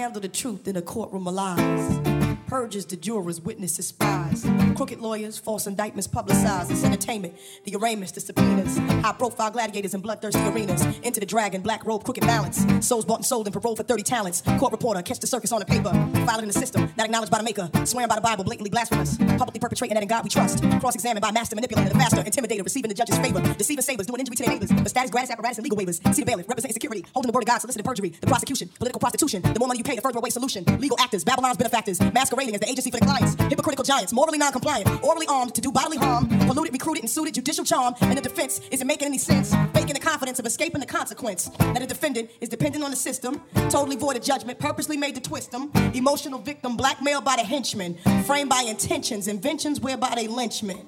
handle 0.04 0.20
the 0.20 0.28
truth 0.28 0.68
in 0.68 0.76
a 0.76 0.82
courtroom 0.82 1.26
of 1.26 1.32
lies. 1.32 2.23
Purges 2.46 2.84
the 2.84 2.96
jurors, 2.96 3.40
witnesses, 3.40 3.88
spies. 3.88 4.46
Crooked 4.76 5.00
lawyers, 5.00 5.38
false 5.38 5.66
indictments 5.66 6.06
publicized. 6.06 6.70
It's 6.70 6.84
entertainment, 6.84 7.34
the 7.64 7.74
arraignments, 7.74 8.12
the 8.12 8.20
subpoenas. 8.20 8.76
High 8.76 9.12
profile 9.12 9.50
gladiators 9.50 9.94
in 9.94 10.00
bloodthirsty 10.00 10.40
arenas. 10.40 10.84
Into 11.02 11.20
the 11.20 11.26
dragon, 11.26 11.62
black 11.62 11.86
robe, 11.86 12.04
crooked 12.04 12.22
balance. 12.22 12.64
Souls 12.86 13.04
bought 13.04 13.18
and 13.18 13.26
sold 13.26 13.46
and 13.46 13.54
paroled 13.54 13.78
for 13.78 13.82
30 13.82 14.02
talents. 14.02 14.42
Court 14.58 14.72
reporter, 14.72 15.00
catch 15.02 15.20
the 15.20 15.26
circus 15.26 15.52
on 15.52 15.60
the 15.60 15.64
paper. 15.64 15.90
Filed 16.26 16.42
in 16.42 16.48
the 16.48 16.52
system, 16.52 16.90
not 16.96 17.06
acknowledged 17.06 17.32
by 17.32 17.38
the 17.38 17.44
maker. 17.44 17.70
Swearing 17.84 18.08
by 18.08 18.16
the 18.16 18.20
Bible, 18.20 18.44
blatantly 18.44 18.70
blasphemous. 18.70 19.16
Publicly 19.16 19.58
perpetrating 19.58 19.94
that 19.94 20.02
in 20.02 20.08
God 20.08 20.22
we 20.22 20.30
trust. 20.30 20.62
Cross 20.80 20.94
examined 20.96 21.22
by 21.22 21.30
master 21.30 21.56
manipulator, 21.56 21.88
the 21.88 21.98
faster, 21.98 22.22
intimidator, 22.22 22.62
receiving 22.62 22.90
the 22.90 22.94
judge's 22.94 23.18
favor. 23.18 23.40
Deceiving 23.54 23.82
savers, 23.82 24.06
doing 24.06 24.20
injury 24.20 24.36
to 24.36 24.42
their 24.44 24.52
neighbors. 24.52 24.68
The 24.68 24.88
status, 24.88 25.10
gratis 25.10 25.30
apparatus, 25.30 25.58
and 25.58 25.64
legal 25.64 25.78
waivers. 25.78 26.02
See 26.14 26.22
the 26.22 26.26
bailiff, 26.26 26.48
representing 26.48 26.74
security, 26.74 27.04
holding 27.14 27.30
the 27.30 27.34
word 27.34 27.44
of 27.44 27.48
God, 27.48 27.58
soliciting 27.58 27.84
perjury. 27.84 28.10
The 28.10 28.26
prosecution, 28.26 28.68
political 28.78 29.00
prostitution. 29.00 29.40
The 29.42 29.58
more 29.58 29.68
money 29.68 29.78
you 29.78 29.84
pay, 29.84 29.96
the 29.96 30.02
further 30.02 30.18
away 30.18 30.30
solution. 30.30 30.64
Legal 30.78 30.98
actors, 31.00 31.24
Babylon's 31.24 31.56
benefactors, 31.56 31.98
masquerading 32.34 32.54
as 32.54 32.60
the 32.60 32.68
agency 32.68 32.90
for 32.90 32.98
the 32.98 33.06
clients. 33.06 33.34
Hypocritical 33.34 33.84
giants, 33.84 34.12
morally 34.12 34.38
non-compliant, 34.38 34.88
orally 35.02 35.26
armed 35.28 35.54
to 35.54 35.60
do 35.60 35.70
bodily 35.70 35.96
harm, 35.96 36.28
polluted, 36.46 36.72
recruited, 36.72 37.04
and 37.04 37.10
suited 37.10 37.34
judicial 37.34 37.64
charm. 37.64 37.94
And 38.00 38.16
the 38.16 38.22
defense 38.22 38.60
isn't 38.70 38.86
making 38.86 39.06
any 39.06 39.18
sense. 39.18 39.54
Fake 39.72 39.84
taking 39.84 40.00
the 40.00 40.00
confidence 40.00 40.38
of 40.38 40.46
escaping 40.46 40.80
the 40.80 40.86
consequence. 40.86 41.50
That 41.58 41.82
a 41.82 41.86
defendant 41.86 42.30
is 42.40 42.48
dependent 42.48 42.82
on 42.84 42.90
the 42.90 42.96
system, 42.96 43.42
totally 43.68 43.96
void 43.96 44.16
of 44.16 44.22
judgment, 44.22 44.58
purposely 44.58 44.96
made 44.96 45.14
to 45.14 45.20
twist 45.20 45.52
them. 45.52 45.70
Emotional 45.92 46.38
victim, 46.38 46.74
blackmailed 46.74 47.22
by 47.22 47.36
the 47.36 47.42
henchman, 47.42 47.96
framed 48.24 48.48
by 48.48 48.62
intentions, 48.62 49.28
inventions 49.28 49.80
whereby 49.80 50.14
they 50.14 50.26
lynchman. 50.26 50.86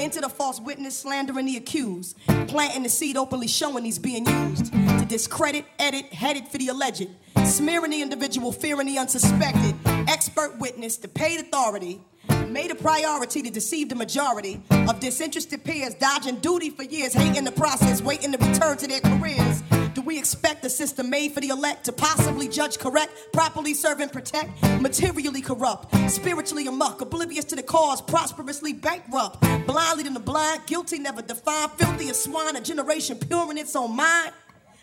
Into 0.00 0.20
the 0.20 0.28
false 0.28 0.60
witness, 0.60 0.96
slandering 0.96 1.46
the 1.46 1.56
accused, 1.56 2.16
planting 2.46 2.84
the 2.84 2.88
seed 2.88 3.16
openly 3.16 3.48
showing 3.48 3.84
he's 3.84 3.98
being 3.98 4.26
used 4.26 4.72
to 4.72 5.04
discredit, 5.08 5.64
edit, 5.78 6.12
headed 6.12 6.46
for 6.46 6.58
the 6.58 6.68
alleged, 6.68 7.08
smearing 7.44 7.90
the 7.90 8.00
individual, 8.00 8.52
fearing 8.52 8.86
the 8.86 8.98
unsuspected, 8.98 9.74
expert 10.08 10.58
witness, 10.58 10.96
the 10.96 11.08
paid 11.08 11.40
authority, 11.40 12.00
made 12.48 12.70
a 12.70 12.74
priority 12.74 13.42
to 13.42 13.50
deceive 13.50 13.88
the 13.88 13.94
majority 13.94 14.60
of 14.70 14.98
disinterested 15.00 15.62
peers, 15.64 15.94
dodging 15.94 16.36
duty 16.36 16.70
for 16.70 16.82
years, 16.82 17.12
hating 17.12 17.44
the 17.44 17.52
process, 17.52 18.00
waiting 18.02 18.32
to 18.32 18.38
return 18.38 18.76
to 18.78 18.86
their 18.86 19.00
careers. 19.00 19.62
Do 19.94 20.02
we 20.02 20.18
expect 20.18 20.64
a 20.64 20.70
system 20.70 21.10
made 21.10 21.32
for 21.32 21.40
the 21.40 21.48
elect 21.48 21.84
to 21.84 21.92
possibly 21.92 22.48
judge 22.48 22.78
correct, 22.78 23.12
properly 23.32 23.74
serve 23.74 24.00
and 24.00 24.12
protect, 24.12 24.50
materially 24.80 25.40
corrupt, 25.40 25.94
spiritually 26.10 26.66
amuck, 26.66 27.00
oblivious 27.00 27.44
to 27.46 27.56
the 27.56 27.62
cause, 27.62 28.02
prosperously 28.02 28.72
bankrupt, 28.72 29.40
blind 29.66 29.98
leading 29.98 30.14
the 30.14 30.20
blind, 30.20 30.66
guilty 30.66 30.98
never 30.98 31.22
defined, 31.22 31.72
filthy 31.72 32.08
as 32.10 32.22
swine, 32.22 32.56
a 32.56 32.60
generation 32.60 33.18
pure 33.18 33.50
in 33.50 33.58
its 33.58 33.74
own 33.74 33.94
mind, 33.96 34.32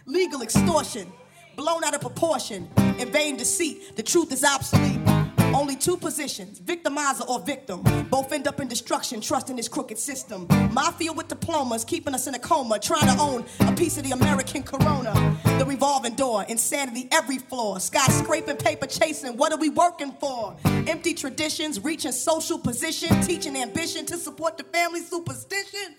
legal 0.05 0.41
extortion, 0.41 1.11
blown 1.55 1.83
out 1.83 1.93
of 1.93 2.01
proportion, 2.01 2.67
in 2.99 3.11
vain 3.11 3.37
deceit, 3.37 3.95
the 3.95 4.03
truth 4.03 4.31
is 4.31 4.43
obsolete. 4.43 4.99
Only 5.53 5.75
two 5.75 5.97
positions, 5.97 6.59
victimizer 6.59 7.27
or 7.29 7.39
victim. 7.39 7.83
Both 8.09 8.31
end 8.31 8.47
up 8.47 8.59
in 8.59 8.67
destruction, 8.67 9.21
trusting 9.21 9.55
this 9.55 9.67
crooked 9.67 9.99
system. 9.99 10.47
Mafia 10.71 11.13
with 11.13 11.27
diplomas, 11.27 11.85
keeping 11.85 12.15
us 12.15 12.25
in 12.25 12.33
a 12.33 12.39
coma, 12.39 12.79
trying 12.79 13.15
to 13.15 13.21
own 13.21 13.45
a 13.59 13.71
piece 13.73 13.97
of 13.97 14.03
the 14.03 14.11
American 14.11 14.63
corona. 14.63 15.13
The 15.59 15.65
revolving 15.65 16.15
door, 16.15 16.43
insanity 16.49 17.07
every 17.11 17.37
floor. 17.37 17.75
Skyscraping, 17.77 18.57
paper 18.57 18.87
chasing, 18.87 19.37
what 19.37 19.51
are 19.51 19.59
we 19.59 19.69
working 19.69 20.13
for? 20.13 20.55
Empty 20.65 21.13
traditions, 21.13 21.83
reaching 21.83 22.11
social 22.11 22.57
position, 22.57 23.21
teaching 23.21 23.55
ambition 23.55 24.07
to 24.07 24.17
support 24.17 24.57
the 24.57 24.63
family 24.63 25.01
superstition. 25.01 25.95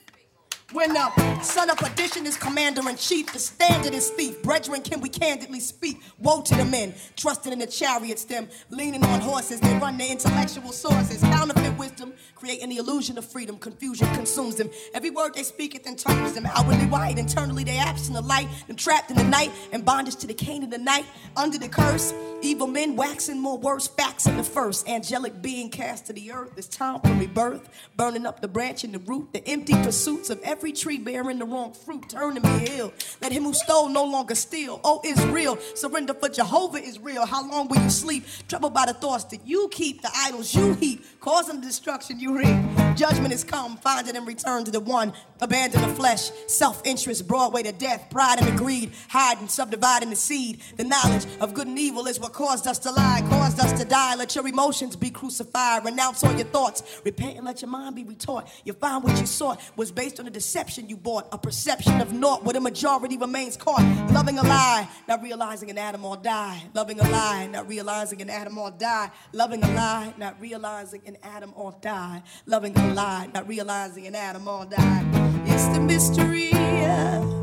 When 0.73 0.95
the 0.95 1.41
son 1.43 1.69
of 1.69 1.77
perdition 1.77 2.25
is 2.27 2.39
commander 2.39 2.89
in 2.89 2.97
chief, 2.97 3.33
the 3.33 3.39
standard 3.39 3.93
is 3.93 4.09
thief. 4.09 4.43
Brethren, 4.43 4.81
can 4.81 5.01
we 5.01 5.11
candidly 5.11 5.61
speak? 5.61 6.01
Woe 6.19 6.41
to 6.41 6.55
the 6.55 6.65
men, 6.65 6.95
trusting 7.17 7.53
in 7.53 7.59
the 7.59 7.67
chariots, 7.67 8.25
them 8.25 8.49
leaning 8.71 9.05
on 9.05 9.21
horses. 9.21 9.61
They 9.61 9.77
run 9.77 9.99
their 9.99 10.11
intellectual 10.11 10.73
sources, 10.73 11.21
counterfeit 11.21 11.77
wisdom, 11.77 12.15
creating 12.35 12.71
the 12.71 12.79
illusion 12.79 13.19
of 13.19 13.27
freedom. 13.27 13.59
Confusion 13.59 14.13
consumes 14.15 14.57
them. 14.57 14.71
Every 14.95 15.11
word 15.11 15.35
they 15.35 15.43
speak, 15.43 15.75
it 15.75 15.85
then 15.85 15.97
turns 15.97 16.33
them 16.33 16.47
outwardly 16.47 16.87
white. 16.87 17.19
Internally, 17.19 17.63
they 17.63 17.77
absent 17.77 18.17
of 18.17 18.25
light, 18.25 18.49
them 18.67 18.77
trapped 18.77 19.11
in 19.11 19.19
the 19.19 19.25
night, 19.25 19.53
and 19.71 19.85
bondage 19.85 20.17
to 20.17 20.27
the 20.27 20.35
cane 20.35 20.65
of 20.65 20.71
the 20.71 20.79
night. 20.79 21.05
Under 21.37 21.59
the 21.59 21.69
curse, 21.69 22.15
evil 22.41 22.67
men 22.67 22.97
waxing 22.97 23.39
more 23.39 23.59
worse. 23.59 23.87
Facts 23.87 24.27
in 24.27 24.39
the 24.39 24.43
first, 24.43 24.89
angelic 24.89 25.43
being 25.43 25.69
cast 25.69 26.07
to 26.07 26.15
the 26.15 26.33
earth. 26.33 26.53
It's 26.57 26.69
time 26.69 27.01
for 27.01 27.13
rebirth, 27.13 27.69
burning 27.97 28.25
up 28.25 28.41
the 28.41 28.49
branch 28.49 28.83
and 28.83 28.95
the 28.95 28.99
root, 29.01 29.33
the 29.35 29.47
empty 29.47 29.75
pursuits 29.75 30.31
of 30.31 30.41
every 30.41 30.54
tree 30.55 30.99
bearing 30.99 31.39
the 31.39 31.45
wrong 31.45 31.73
fruit, 31.73 32.09
turning 32.09 32.43
me 32.43 32.67
ill. 32.71 32.93
Let 33.21 33.33
him 33.33 33.45
who 33.45 33.55
stole 33.55 33.89
no 33.89 34.05
longer 34.05 34.35
steal. 34.35 34.81
Oh, 34.85 35.01
Israel. 35.05 35.59
Surrender 35.75 36.15
for 36.15 36.29
Jehovah 36.29 36.79
is 36.79 36.99
real. 36.99 37.27
How 37.27 37.49
long 37.49 37.69
will 37.69 37.83
you 37.83 37.91
sleep? 37.91 38.25
Troubled 38.49 38.75
by 38.75 38.87
the 38.87 38.95
thoughts 38.95 39.25
that 39.25 39.47
you 39.47 39.69
keep, 39.71 40.03
the 40.03 40.11
idols 40.15 40.55
you 40.55 40.75
heap, 40.75 41.05
causing 41.21 41.61
the 41.61 41.67
destruction 41.67 42.19
you 42.19 42.39
reap. 42.39 42.84
Judgment 42.97 43.35
is 43.35 43.45
come, 43.45 43.77
find 43.77 44.07
it 44.09 44.17
and 44.17 44.27
return 44.27 44.65
to 44.65 44.71
the 44.71 44.81
one. 44.81 45.13
Abandon 45.41 45.83
the 45.83 45.95
flesh, 45.95 46.31
self-interest, 46.47 47.27
Broadway 47.27 47.63
to 47.65 47.73
death, 47.73 48.09
pride 48.09 48.39
and 48.39 48.47
the 48.47 48.57
greed, 48.57 48.93
hiding, 49.09 49.49
subdividing 49.49 50.11
the 50.11 50.17
seed. 50.17 50.61
The 50.77 50.85
knowledge 50.85 51.27
of 51.41 51.55
good 51.55 51.67
and 51.67 51.79
evil 51.79 52.07
is 52.07 52.21
what 52.21 52.33
caused 52.33 52.67
us 52.67 52.79
to 52.81 52.91
lie, 52.93 53.21
caused 53.29 53.59
us 53.61 53.73
to 53.81 53.85
die. 53.85 54.15
Let 54.15 54.35
your 54.35 54.47
emotions 54.47 54.97
be 54.97 55.11
crucified, 55.11 55.85
renounce 55.85 56.23
all 56.23 56.35
your 56.35 56.47
thoughts, 56.47 57.01
repent 57.05 57.37
and 57.37 57.45
let 57.45 57.61
your 57.63 57.71
mind 57.71 57.97
be 57.97 58.05
retaught. 58.05 58.49
You 58.65 58.73
find 58.75 59.03
what 59.03 59.19
you 59.21 59.27
sought 59.27 59.61
was 59.77 59.91
based 59.91 60.21
on 60.21 60.27
a 60.27 60.31
deception 60.31 60.89
you 60.89 60.97
bought, 60.97 61.29
a 61.33 61.39
perception 61.39 62.01
of 62.01 62.13
naught 62.13 62.45
where 62.45 62.55
the 62.55 62.61
majority 62.61 63.19
remains 63.19 63.57
caught. 63.57 63.83
Loving 64.13 64.39
a 64.39 64.43
lie, 64.43 64.89
not 65.09 65.23
realizing 65.23 65.69
an 65.69 65.79
atom 65.79 66.05
or 66.05 66.17
die. 66.17 66.63
Loving 66.75 67.01
a 67.01 67.09
lie, 67.11 67.49
not 67.49 67.69
realizing 67.69 68.23
an 68.23 68.31
atom 68.31 68.57
or 68.57 68.71
die. 68.71 69.11
Loving 69.33 69.63
a 69.65 69.75
lie, 69.75 70.15
not 70.17 70.41
realizing 70.41 71.03
an 71.07 71.17
atom 71.23 71.53
or 71.57 71.75
die. 71.81 72.23
Loving 72.47 72.73
not 72.93 73.49
realizing 73.49 74.07
an 74.07 74.15
atom 74.15 74.49
or 74.49 74.65
die. 74.67 75.05
It's 75.47 75.67
the 75.69 75.81
mystery 75.81 76.51
uh, 76.53 77.34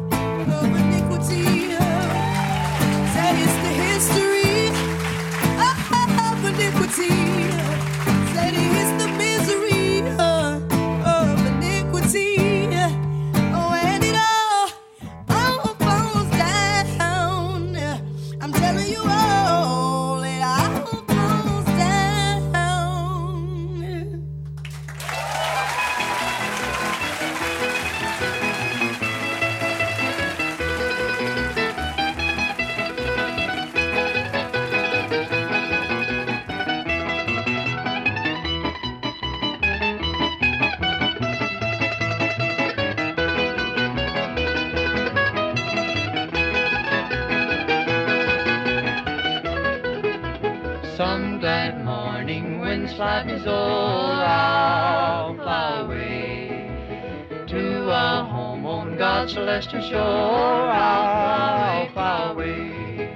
Celestial 59.52 59.82
shore. 59.82 60.00
I'll 60.00 61.92
fly 61.92 62.32
away. 62.32 63.12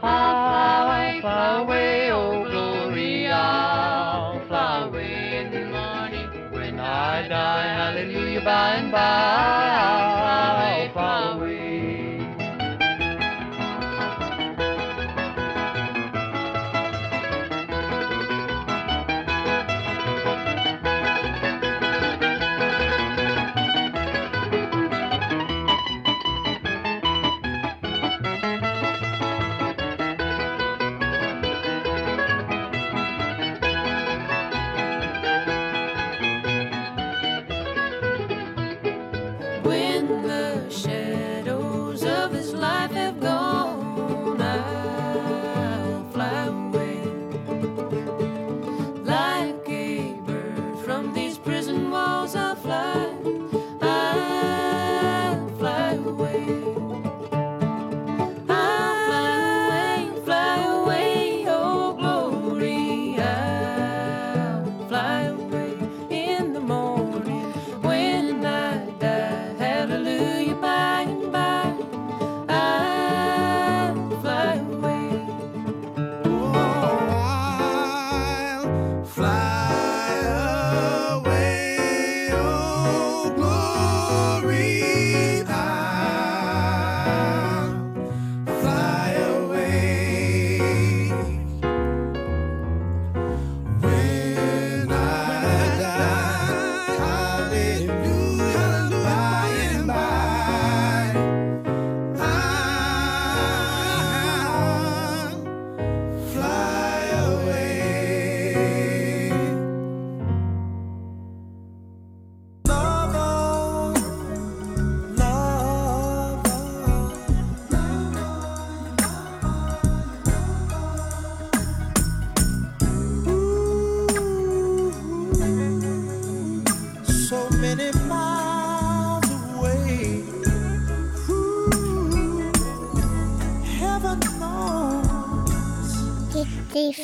I'll 0.00 0.38
fly, 0.46 1.18
fly 1.20 1.62
away, 1.62 2.12
oh 2.12 2.44
glory, 2.48 3.26
I'll 3.26 4.46
fly 4.46 4.84
away 4.86 5.38
in 5.38 5.50
the 5.50 5.64
morning 5.66 6.52
when 6.52 6.78
I 6.78 7.26
die. 7.26 7.66
Hallelujah, 7.74 8.44
by 8.44 8.74
and 8.74 8.92
by, 8.92 9.97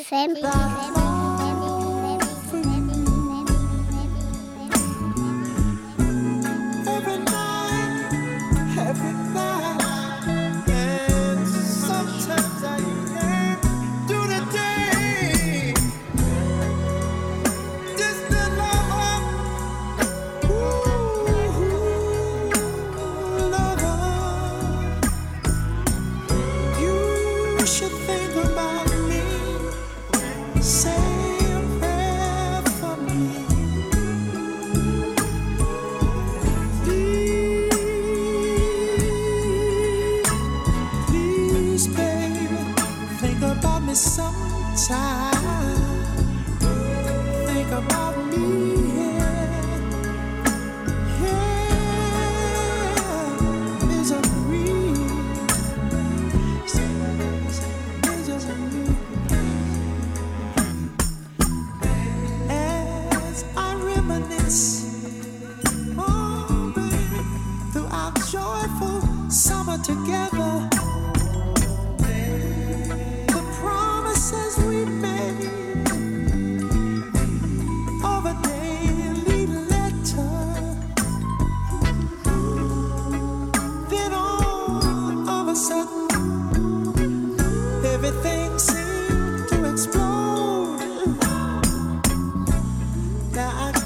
FM. 0.05 1.04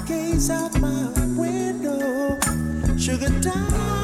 Gaze 0.09 0.49
out 0.49 0.73
my 0.81 1.07
window, 1.37 2.39
sugar 2.97 3.29
down, 3.41 3.98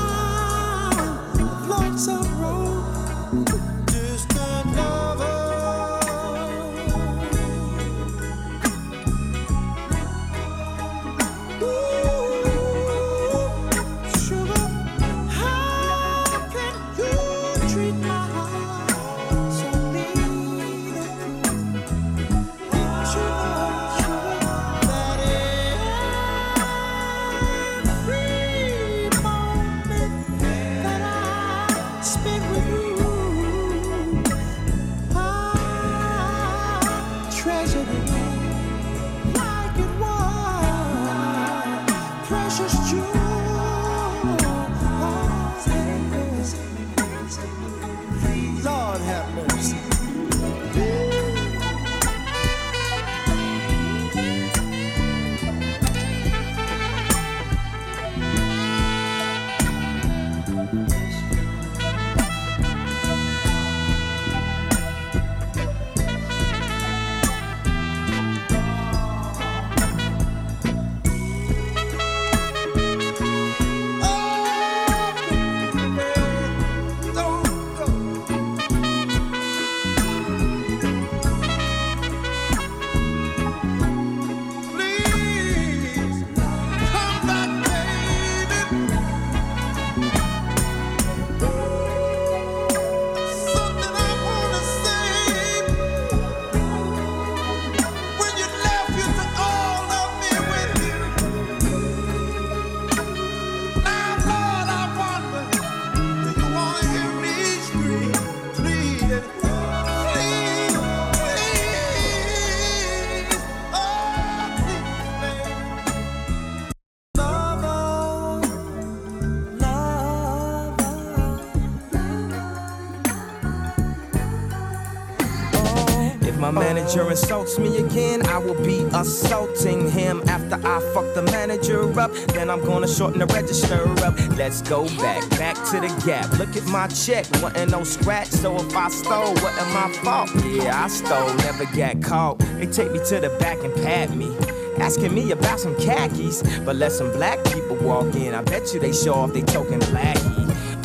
manager 126.96 127.12
insults 127.12 127.60
me 127.60 127.78
again, 127.78 128.26
I 128.28 128.38
will 128.38 128.62
be 128.64 128.84
assaulting 128.94 129.90
him. 129.92 130.22
After 130.30 130.56
I 130.56 130.80
fuck 130.94 131.14
the 131.14 131.24
manager 131.24 132.00
up, 132.00 132.14
then 132.28 132.50
I'm 132.50 132.64
gonna 132.64 132.88
shorten 132.88 133.20
the 133.20 133.26
register 133.28 133.84
up. 134.06 134.16
Let's 134.38 134.62
go 134.62 134.86
back, 135.00 135.30
back 135.32 135.56
to 135.72 135.82
the 135.82 135.90
gap. 136.06 136.32
Look 136.40 136.56
at 136.56 136.66
my 136.68 136.88
check, 136.88 137.26
wasn't 137.42 137.72
no 137.72 137.84
scratch. 137.84 138.28
So 138.28 138.56
if 138.56 138.76
I 138.76 138.88
stole, 138.88 139.34
wasn't 139.34 139.74
my 139.74 139.92
fault. 140.04 140.30
Yeah, 140.46 140.86
I 140.86 140.88
stole, 140.88 141.34
never 141.36 141.66
got 141.76 142.02
caught. 142.02 142.40
They 142.40 142.68
take 142.68 142.92
me 142.94 143.00
to 143.10 143.20
the 143.20 143.36
back 143.40 143.58
and 143.64 143.74
pat 143.76 144.16
me. 144.16 144.34
Asking 144.78 145.14
me 145.14 145.32
about 145.32 145.60
some 145.60 145.76
khakis, 145.76 146.44
but 146.60 146.78
let 146.78 146.94
some 146.94 147.12
black 147.12 147.44
people 147.46 147.76
walk 147.78 148.16
in. 148.16 148.34
I 148.34 148.42
bet 148.42 148.74
you 148.74 148.80
they 148.80 148.94
show 148.94 149.16
off 149.16 149.34
they 149.34 149.42
token 149.42 149.80
blackie. 149.82 150.35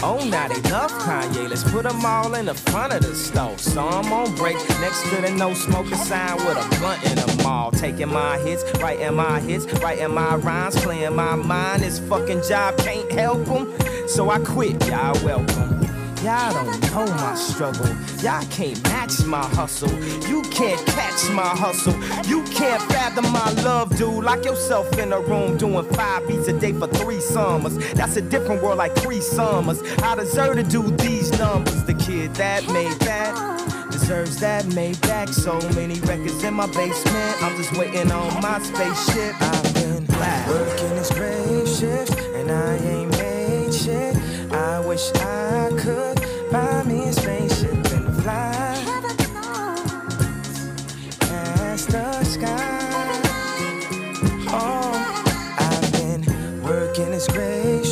Oh, 0.03 0.27
now 0.31 0.49
they 0.49 0.61
love 0.71 0.91
Kanye. 0.93 1.49
Let's 1.49 1.63
put 1.71 1.83
them 1.83 2.05
all 2.07 2.35
in 2.35 2.47
the 2.47 2.55
front 2.55 2.95
of 2.95 3.03
the 3.03 3.15
store. 3.15 3.59
So 3.59 3.87
I'm 3.87 4.11
on 4.13 4.35
break 4.35 4.57
next 4.81 5.03
to 5.11 5.21
the 5.21 5.31
no 5.31 5.53
smoking 5.53 5.95
sign 5.97 6.37
with 6.37 6.57
a 6.57 6.79
blunt 6.79 7.05
in 7.05 7.17
the 7.17 7.43
mall. 7.43 7.71
Taking 7.71 8.09
my 8.09 8.39
hits, 8.39 8.65
writing 8.81 9.15
my 9.15 9.41
hits, 9.41 9.67
writing 9.83 10.15
my 10.15 10.37
rhymes, 10.37 10.77
playing 10.81 11.15
my 11.15 11.35
mind. 11.35 11.83
This 11.83 11.99
fucking 11.99 12.43
job 12.49 12.79
can't 12.79 13.13
help 13.13 13.45
them. 13.45 13.75
So 14.09 14.31
I 14.31 14.39
quit, 14.39 14.87
y'all 14.87 15.23
welcome. 15.23 15.80
Y'all 16.23 16.53
don't 16.53 16.93
know 16.93 17.07
my 17.15 17.35
struggle. 17.35 17.89
Y'all 18.21 18.45
can't 18.51 18.83
match 18.85 19.25
my 19.25 19.43
hustle. 19.43 19.91
You 20.29 20.43
can't 20.43 20.85
catch 20.89 21.31
my 21.31 21.49
hustle. 21.49 21.95
You 22.29 22.43
can't 22.53 22.83
fathom 22.93 23.33
my 23.33 23.51
love, 23.63 23.97
dude. 23.97 24.23
Lock 24.23 24.45
yourself 24.45 24.99
in 24.99 25.15
a 25.15 25.21
room 25.21 25.57
doing 25.57 25.85
five 25.95 26.29
beats 26.29 26.47
a 26.49 26.53
day 26.59 26.75
for 26.75 26.89
three 26.89 27.21
summers. 27.21 27.79
That's 27.95 28.17
a 28.17 28.21
different 28.21 28.63
world 28.63 28.77
like 28.77 28.95
three 28.97 29.23
summers. 29.23 29.83
I 30.03 30.15
deserve 30.15 30.57
to 30.57 30.63
do 30.63 30.83
these 30.99 31.31
numbers. 31.39 31.85
The 31.85 31.95
kid 31.95 32.35
that 32.35 32.69
made 32.69 32.93
that 33.01 33.89
deserves 33.91 34.37
that 34.41 34.67
made 34.75 35.01
back. 35.01 35.29
So 35.29 35.59
many 35.75 36.01
records 36.01 36.45
in 36.45 36.53
my 36.53 36.67
basement. 36.67 37.43
I'm 37.43 37.57
just 37.57 37.75
waiting 37.79 38.13
on 38.13 38.43
my 38.43 38.59
spaceship. 38.59 39.41
I've 39.41 39.75
been 39.75 40.05
black. 40.05 40.47
working 40.49 40.91
this 40.97 41.11
grave 41.13 41.67
shift, 41.67 42.19
and 42.35 42.51
I 42.51 42.77
ain't 42.77 43.10
wish 44.91 45.13
I 45.15 45.71
could 45.79 46.19
buy 46.51 46.83
me 46.83 47.05
a 47.05 47.13
spaceship 47.13 47.93
and 47.93 48.23
fly 48.25 48.75
past 51.21 51.91
the 51.91 52.25
sky. 52.25 53.21
Oh, 54.49 54.91
I've 55.59 55.93
been 55.93 56.63
working 56.65 57.13
as 57.15 57.29
great. 57.29 57.90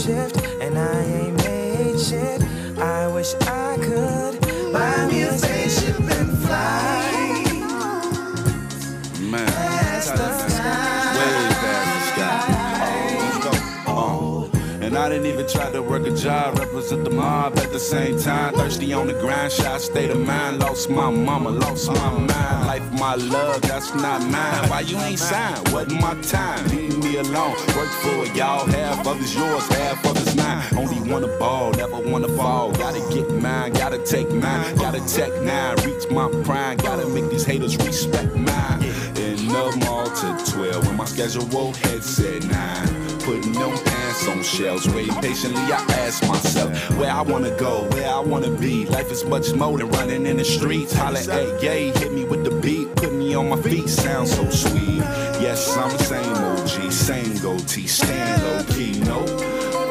I 15.09 15.12
didn't 15.12 15.27
even 15.29 15.49
try 15.49 15.71
to 15.71 15.81
work 15.81 16.07
a 16.07 16.11
job, 16.11 16.59
represent 16.59 17.03
the 17.03 17.09
mob 17.09 17.59
at 17.61 17.73
the 17.73 17.81
same 17.81 18.18
time. 18.18 18.53
Thirsty 18.53 18.92
on 18.92 19.07
the 19.07 19.14
grind, 19.14 19.51
shot 19.51 19.81
state 19.81 20.11
of 20.11 20.21
mind. 20.21 20.59
Lost 20.59 20.90
my 20.90 21.09
mama, 21.09 21.49
lost 21.49 21.88
my 21.88 22.11
mind. 22.11 22.66
Life, 22.66 22.92
my 22.92 23.14
love, 23.14 23.62
that's 23.62 23.94
not 23.94 24.21
mine. 24.21 24.68
Why 24.68 24.81
you 24.81 24.99
ain't 24.99 25.18
signed? 25.18 25.66
Wasn't 25.71 25.99
my 25.99 26.14
time. 26.21 26.62
Leave 26.68 26.99
me 26.99 27.16
alone. 27.16 27.53
Work 27.75 27.88
for 28.03 28.27
it, 28.27 28.37
y'all. 28.37 28.66
Half 28.66 29.07
of 29.07 29.18
it's 29.23 29.35
yours, 29.35 29.66
half 29.68 30.05
of 30.05 30.14
it's 30.14 30.37
mine. 30.37 30.62
Only 30.77 31.01
wanna 31.11 31.29
ball, 31.38 31.73
never 31.73 32.01
wanna 32.01 32.29
fall. 32.29 32.73
Gotta 32.73 33.01
get 33.11 33.31
mine, 33.31 33.73
gotta 33.73 34.05
take 34.05 34.31
mine. 34.31 34.77
Gotta 34.77 35.01
tech 35.09 35.33
nine, 35.40 35.77
reach 35.87 36.11
my 36.11 36.29
prime. 36.44 36.77
Gotta 36.77 37.09
make 37.09 37.31
these 37.31 37.47
haters 37.47 37.79
respect 37.79 38.37
mine. 38.37 38.83
In 39.16 39.49
the 39.49 39.75
mall 39.87 40.05
to 40.05 40.53
12, 40.53 40.87
with 40.87 40.97
my 40.97 41.07
schedule 41.07 41.73
head 41.73 42.05
said 42.05 42.44
9. 42.44 43.18
Putting 43.21 43.55
them 43.55 43.73
pants 44.18 44.28
on 44.28 44.42
shelves, 44.42 44.88
waiting 44.88 45.14
patiently. 45.16 45.61
I 45.61 45.85
ask 46.07 46.26
myself 46.26 46.70
where 46.98 47.11
I 47.11 47.22
wanna 47.22 47.54
go, 47.57 47.88
where 47.90 48.09
I 48.09 48.20
wanna 48.20 48.50
be. 48.50 48.87
Life 48.87 49.11
is 49.11 49.24
much 49.24 49.52
more 49.52 49.78
than 49.78 49.90
running 49.90 50.26
in 50.26 50.37
the 50.37 50.44
streets. 50.44 50.92
Holla 50.92 51.20
at 51.20 51.62
yay, 51.62 51.90
hit 51.90 52.12
me 52.12 52.24
with 52.24 52.44
the 52.44 52.50
beat, 52.61 52.94
put 52.96 53.12
me 53.12 53.35
on 53.35 53.48
my 53.48 53.61
feet. 53.61 53.88
Sounds 53.88 54.35
so 54.35 54.48
sweet. 54.50 55.02
Yes, 55.40 55.76
I'm 55.76 55.90
the 55.90 56.04
same 56.04 56.35
OG, 56.35 56.92
same 56.92 57.38
goatee, 57.38 57.87
stand 57.87 58.42
low 58.42 58.64
key, 58.74 59.00
no. 59.00 59.20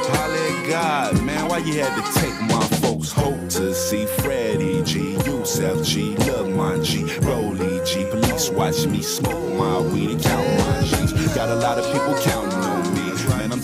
Holla 0.09 0.39
at 0.51 0.69
God, 0.69 1.23
man, 1.23 1.47
why 1.49 1.59
you 1.59 1.81
had 1.81 1.93
to 1.95 2.19
take 2.19 2.39
my 2.41 2.63
folks' 2.81 3.11
hope 3.11 3.49
to 3.49 3.73
see 3.73 4.05
Freddie 4.05 4.83
G, 4.83 5.15
Yusef 5.25 5.83
G, 5.83 6.15
Love 6.27 6.49
my 6.49 6.77
G, 6.79 7.03
Rolly 7.21 7.81
G. 7.85 8.05
Police 8.09 8.49
watch 8.49 8.85
me 8.87 9.01
smoke 9.01 9.53
my 9.55 9.79
weed 9.79 10.11
and 10.11 10.23
count 10.23 10.47
my 10.59 10.81
G's. 10.81 11.13
Got 11.35 11.49
a 11.49 11.55
lot 11.55 11.77
of 11.77 11.85
people 11.93 12.15
counting 12.21 12.66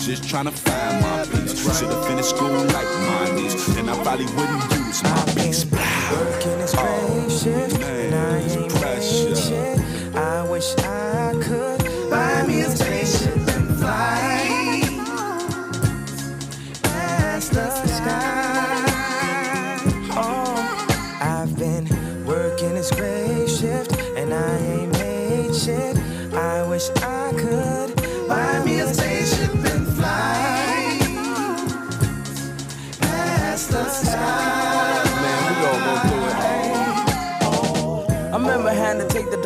just 0.06 0.28
trying 0.28 0.44
to 0.44 0.50
find 0.50 1.00
my 1.00 1.24
peace. 1.24 1.78
Should've 1.78 2.06
finished 2.06 2.30
school 2.30 2.50
like 2.50 2.90
my 3.08 3.30
niece, 3.36 3.66
then 3.74 3.88
I 3.88 4.02
probably 4.02 4.26
wouldn't 4.26 4.70
use 4.72 5.02
my 5.02 5.24
beats. 5.34 5.64
Working 5.64 6.58
this 6.58 6.74
great 6.74 7.30
shift, 7.30 7.80
and 7.82 8.14
I 8.14 8.38
ain't 8.40 8.74
made. 8.74 10.16
I 10.16 10.42
wish 10.48 10.74
I 10.78 11.34
could 11.42 11.73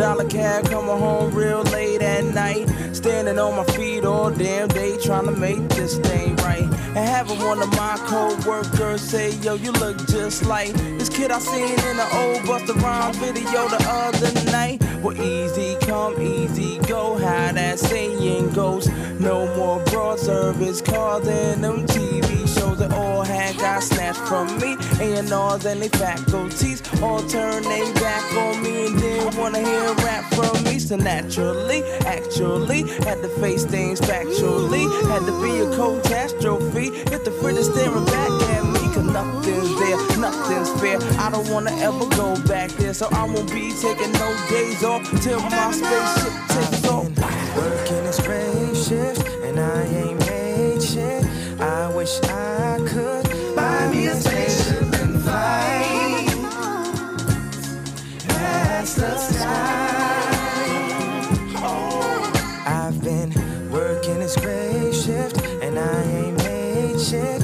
dollar 0.09 0.29
cab, 0.31 0.65
coming 0.71 0.99
home 0.99 1.35
real 1.35 1.63
late 1.65 2.01
at 2.01 2.25
night. 2.25 2.67
Standing 2.95 3.39
on 3.39 3.57
my 3.57 3.65
feet 3.75 4.07
all 4.07 4.31
damn 4.31 4.67
day, 4.69 4.97
trying 4.97 5.27
to 5.27 5.33
make 5.33 5.69
this 5.69 5.99
thing 5.99 6.35
right. 6.37 6.63
And 6.97 7.07
having 7.17 7.39
one 7.41 7.61
of 7.61 7.71
my 7.73 7.97
co-workers 8.07 9.03
say, 9.03 9.33
yo, 9.43 9.55
you 9.55 9.71
look 9.73 9.99
just 10.09 10.47
like 10.47 10.73
this 10.99 11.11
kid 11.11 11.31
I 11.31 11.39
seen 11.39 11.79
in 11.89 11.97
the 11.99 12.09
old 12.21 12.41
Busta 12.49 12.75
Rhymes 12.83 13.19
video 13.19 13.69
the 13.69 13.85
other 13.87 14.33
night. 14.51 14.83
Well, 15.03 15.21
easy 15.21 15.77
come, 15.83 16.19
easy 16.23 16.79
go, 16.87 17.19
how 17.19 17.53
that 17.53 17.79
saying 17.79 18.53
goes. 18.55 18.89
No 19.21 19.45
more 19.57 19.79
broad 19.91 20.19
service 20.19 20.81
cars 20.81 21.29
and 21.29 21.63
them 21.63 21.87
TV 21.87 22.28
got 23.79 23.83
snatched 23.83 24.21
from 24.21 24.47
me. 24.59 24.75
A&Rs 25.01 25.67
and 25.67 25.83
they 25.83 25.89
faculties 25.89 26.83
all 27.01 27.23
turn 27.29 27.63
they 27.63 27.93
back 27.95 28.25
on 28.35 28.63
me 28.63 28.87
and 28.87 29.01
didn't 29.01 29.37
wanna 29.37 29.61
hear 29.61 29.95
rap 30.07 30.25
from 30.35 30.65
me. 30.65 30.79
So 30.79 30.97
naturally, 30.97 31.83
actually, 32.07 32.83
had 33.07 33.23
to 33.23 33.29
face 33.41 33.65
things 33.65 34.01
factually. 34.01 34.85
Had 35.11 35.27
to 35.27 35.35
be 35.43 35.61
a 35.61 35.69
catastrophe. 35.77 36.89
If 37.15 37.25
the 37.25 37.31
friend 37.41 37.57
is 37.59 37.67
staring 37.67 38.05
back 38.07 38.31
at 38.57 38.65
me, 38.65 38.81
cause 38.95 39.05
nothing's 39.05 39.79
there, 39.81 40.19
nothing's 40.19 40.71
fair. 40.81 40.99
I 41.21 41.31
don't 41.31 41.49
wanna 41.51 41.75
ever 41.89 42.07
go 42.17 42.35
back 42.47 42.71
there, 42.81 42.95
so 42.95 43.09
I 43.13 43.25
won't 43.25 43.51
be 43.53 43.73
taking 43.81 44.13
no 44.13 44.29
days 44.49 44.83
off 44.83 45.03
till 45.23 45.41
my 45.41 45.71
spaceship 45.71 46.35
takes 46.55 46.89
off. 46.89 47.09
Working 47.57 48.09
great 48.27 48.77
shift, 48.77 49.29
and 49.45 49.61
I 49.61 49.83
ain't 49.85 50.19
made 50.27 50.83
shit. 50.83 51.25
I 51.61 51.89
wish 51.95 52.21
I 52.23 52.79
could 52.87 53.28
Oh, 61.61 62.63
I've 62.67 63.03
been 63.03 63.33
working 63.71 64.19
this 64.21 64.37
great 64.37 64.95
shift, 64.95 65.41
and 65.63 65.79
I 65.79 66.03
ain't 66.03 66.37
made 66.39 67.01
shit. 67.01 67.38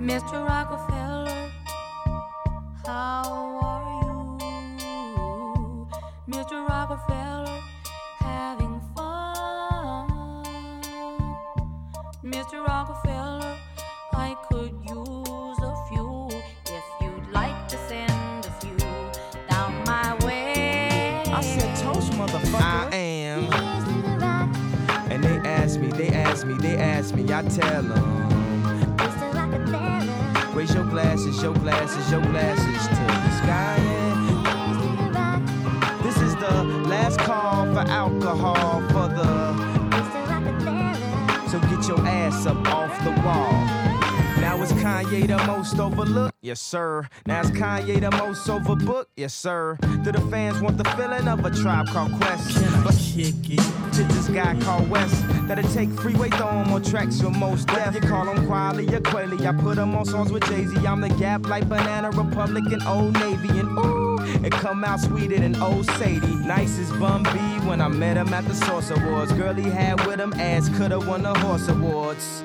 Mr. 0.00 0.46
Rockefeller, 0.46 1.07
glasses, 31.88 32.12
your 32.12 32.20
glasses, 32.20 32.57
Kanye 45.18 45.26
the 45.26 45.46
most 45.46 45.78
overlooked? 45.78 46.34
Yes, 46.42 46.60
sir. 46.60 47.08
Now 47.26 47.40
is 47.40 47.50
Kanye 47.50 48.00
the 48.00 48.10
most 48.12 48.46
overbooked? 48.46 49.06
Yes, 49.16 49.34
sir. 49.34 49.76
Do 50.04 50.12
the 50.12 50.20
fans 50.30 50.60
want 50.60 50.78
the 50.78 50.84
feeling 50.90 51.26
of 51.26 51.44
a 51.44 51.50
tribe 51.50 51.88
called 51.88 52.12
Quest? 52.20 52.56
I 52.58 52.92
kick 52.92 53.58
it 53.58 53.94
to 53.94 54.04
this 54.04 54.28
guy 54.28 54.58
called 54.60 54.88
West? 54.88 55.24
That'll 55.48 55.68
take 55.72 55.90
freeway, 55.90 56.30
throw 56.30 56.50
him 56.50 56.72
on 56.72 56.82
tracks 56.82 57.20
with 57.22 57.36
Mos 57.36 57.64
Def. 57.64 57.94
You 57.94 58.00
call 58.00 58.28
him 58.28 58.46
Kweli 58.46 58.92
or 58.92 59.00
Quayle. 59.00 59.46
I 59.46 59.52
put 59.60 59.78
him 59.78 59.94
on 59.96 60.04
songs 60.04 60.30
with 60.30 60.44
Jay 60.44 60.66
Z. 60.66 60.86
I'm 60.86 61.00
the 61.00 61.08
gap 61.08 61.46
like 61.48 61.68
Banana 61.68 62.10
Republic 62.10 62.64
and 62.70 62.82
Old 62.86 63.14
Navy. 63.14 63.48
And 63.58 63.70
ooh, 63.78 64.18
it 64.44 64.52
come 64.52 64.84
out 64.84 65.00
sweeter 65.00 65.38
than 65.38 65.60
Old 65.60 65.86
Sadie. 65.86 66.34
Nice 66.46 66.78
as 66.78 66.92
Bun 66.92 67.24
B 67.24 67.30
when 67.66 67.80
I 67.80 67.88
met 67.88 68.16
him 68.16 68.32
at 68.32 68.44
the 68.46 68.54
Source 68.54 68.90
Awards. 68.90 69.32
Girl 69.32 69.54
he 69.54 69.68
had 69.68 70.06
with 70.06 70.20
him 70.20 70.32
ass 70.34 70.68
coulda 70.76 71.00
won 71.00 71.22
the 71.22 71.34
Horse 71.34 71.68
Awards 71.68 72.44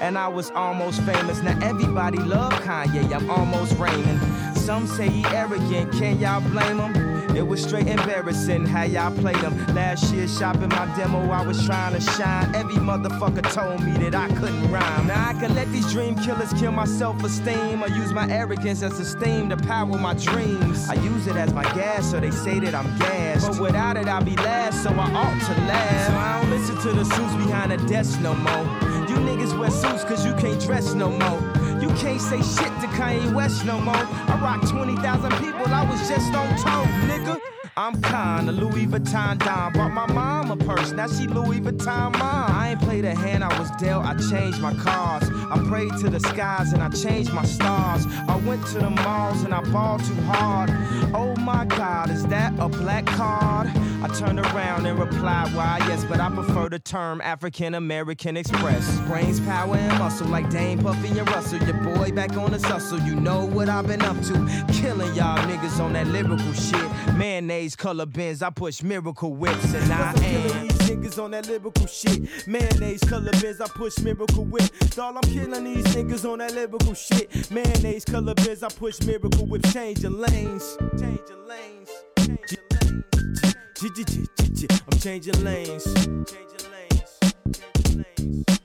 and 0.00 0.18
I 0.18 0.28
was 0.28 0.50
almost 0.52 1.02
famous. 1.02 1.42
Now 1.42 1.58
everybody 1.62 2.18
love 2.18 2.52
Kanye, 2.52 3.12
I'm 3.12 3.30
almost 3.30 3.78
reigning. 3.78 4.20
Some 4.54 4.86
say 4.86 5.08
he 5.08 5.24
arrogant, 5.26 5.92
can 5.92 6.18
y'all 6.18 6.40
blame 6.40 6.78
him? 6.78 7.14
It 7.36 7.42
was 7.44 7.62
straight 7.62 7.88
embarrassing 7.88 8.64
how 8.64 8.84
y'all 8.84 9.10
played 9.18 9.36
him. 9.38 9.74
Last 9.74 10.14
year, 10.14 10.28
shopping 10.28 10.68
my 10.68 10.86
demo, 10.96 11.30
I 11.30 11.44
was 11.44 11.66
trying 11.66 11.94
to 11.94 12.00
shine. 12.00 12.54
Every 12.54 12.76
motherfucker 12.76 13.42
told 13.52 13.84
me 13.84 13.92
that 14.08 14.14
I 14.14 14.28
couldn't 14.36 14.70
rhyme. 14.70 15.08
Now 15.08 15.30
I 15.30 15.32
can 15.34 15.52
let 15.54 15.68
these 15.72 15.90
dream 15.92 16.14
killers 16.14 16.52
kill 16.52 16.70
my 16.70 16.84
self 16.84 17.22
esteem. 17.24 17.82
I 17.82 17.86
use 17.88 18.12
my 18.12 18.30
arrogance 18.30 18.82
as 18.82 19.00
a 19.00 19.04
steam 19.04 19.48
to 19.48 19.56
power 19.56 19.98
my 19.98 20.14
dreams. 20.14 20.88
I 20.88 20.94
use 20.94 21.26
it 21.26 21.36
as 21.36 21.52
my 21.52 21.64
gas, 21.74 22.08
so 22.08 22.20
they 22.20 22.30
say 22.30 22.60
that 22.60 22.74
I'm 22.74 22.96
gassed. 22.98 23.48
But 23.48 23.60
without 23.60 23.96
it, 23.96 24.06
I'll 24.06 24.22
be 24.22 24.36
last, 24.36 24.84
so 24.84 24.90
I 24.90 25.10
ought 25.12 25.40
to 25.40 25.60
last. 25.62 26.06
So 26.06 26.14
I 26.14 26.40
don't 26.40 26.50
listen 26.50 26.76
to 26.82 26.92
the 26.92 27.04
suits 27.04 27.34
behind 27.44 27.72
the 27.72 27.78
desk 27.88 28.20
no 28.20 28.34
more. 28.34 29.03
You 29.14 29.20
niggas 29.20 29.56
wear 29.56 29.70
suits 29.70 30.02
cause 30.02 30.26
you 30.26 30.34
can't 30.34 30.60
dress 30.60 30.92
no 30.92 31.08
more. 31.08 31.40
You 31.80 31.86
can't 31.90 32.20
say 32.20 32.38
shit 32.38 32.72
to 32.80 32.88
Kanye 32.98 33.32
West 33.32 33.64
no 33.64 33.80
more. 33.80 33.94
I 33.94 34.40
rock 34.42 34.68
20,000 34.68 35.30
people, 35.38 35.72
I 35.72 35.88
was 35.88 36.08
just 36.08 36.34
on 36.34 36.48
tour, 36.56 36.84
nigga. 37.06 37.53
I'm 37.76 38.00
kinda 38.02 38.52
Louis 38.52 38.86
Vuitton 38.86 39.36
Don. 39.38 39.72
Bought 39.72 39.90
my 39.90 40.06
mom 40.06 40.52
a 40.52 40.56
purse, 40.56 40.92
now 40.92 41.08
she 41.08 41.26
Louis 41.26 41.60
Vuitton 41.60 42.12
mom. 42.16 42.50
I 42.52 42.70
ain't 42.70 42.80
played 42.80 43.04
a 43.04 43.14
hand 43.14 43.42
I 43.42 43.58
was 43.58 43.68
dealt, 43.72 44.04
I 44.04 44.14
changed 44.30 44.60
my 44.60 44.72
cards. 44.74 45.28
I 45.50 45.58
prayed 45.68 45.90
to 46.00 46.08
the 46.08 46.20
skies 46.20 46.72
and 46.72 46.82
I 46.82 46.88
changed 46.90 47.32
my 47.32 47.44
stars. 47.44 48.06
I 48.28 48.36
went 48.46 48.64
to 48.68 48.78
the 48.78 48.90
malls 48.90 49.42
and 49.42 49.52
I 49.52 49.60
balled 49.72 50.04
too 50.04 50.14
hard. 50.22 50.70
Oh 51.14 51.34
my 51.40 51.64
god, 51.64 52.10
is 52.10 52.24
that 52.26 52.52
a 52.60 52.68
black 52.68 53.06
card? 53.06 53.68
I 54.04 54.08
turned 54.08 54.38
around 54.38 54.86
and 54.86 54.98
replied, 54.98 55.54
why 55.54 55.78
yes, 55.88 56.04
but 56.04 56.20
I 56.20 56.28
prefer 56.28 56.68
the 56.68 56.78
term 56.78 57.20
African 57.22 57.74
American 57.74 58.36
Express. 58.36 59.00
Brains, 59.00 59.40
power, 59.40 59.76
and 59.76 59.98
muscle 59.98 60.28
like 60.28 60.48
Dame 60.50 60.78
Puffy 60.78 61.18
and 61.18 61.28
Russell. 61.30 61.58
Your 61.60 61.82
boy 61.82 62.12
back 62.12 62.36
on 62.36 62.52
the 62.52 62.60
hustle, 62.68 63.00
you 63.00 63.14
know 63.16 63.46
what 63.46 63.68
I've 63.68 63.86
been 63.86 64.02
up 64.02 64.20
to. 64.24 64.64
Killing 64.72 65.14
y'all 65.14 65.38
niggas 65.48 65.80
on 65.80 65.94
that 65.94 66.06
lyrical 66.06 66.52
shit. 66.52 66.84
Mayonnaise 67.16 67.63
color 67.72 68.04
Benz, 68.04 68.42
I 68.42 68.50
push 68.50 68.82
miracle 68.82 69.34
whips 69.34 69.72
and 69.72 69.90
I 69.90 70.12
killing 70.14 70.68
these 70.68 70.78
niggas 70.90 71.22
on 71.22 71.30
that 71.30 71.46
lyrical 71.46 71.86
shit. 71.86 72.46
Mayonnaise 72.46 73.02
color 73.04 73.30
Benz, 73.40 73.60
I 73.62 73.68
push 73.68 73.98
miracle 74.00 74.44
whip. 74.44 74.70
Dawg, 74.90 75.16
I'm 75.16 75.32
killing 75.32 75.64
these 75.64 75.86
niggas 75.94 76.30
on 76.30 76.40
that 76.40 76.52
lyrical 76.52 76.92
shit. 76.92 77.50
Mayonnaise 77.50 78.04
color 78.04 78.34
Benz, 78.34 78.62
I 78.62 78.68
push 78.68 79.00
miracle 79.02 79.46
whip. 79.46 79.62
Changing 79.72 80.18
lanes. 80.18 80.76
Changing 81.00 81.46
lanes. 81.48 81.90
Changing 82.18 82.58
lanes. 82.70 83.08
I'm 84.92 84.98
changing 84.98 85.44
lanes. 85.44 85.84
Changing 85.84 86.70
lanes. 86.70 87.18
Changing 87.52 88.04
lanes. 88.18 88.63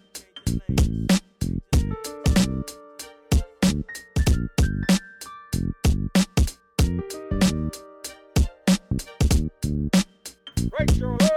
Right 10.72 10.98
your 10.98 11.18
love. 11.18 11.30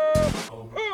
Right 0.74 0.92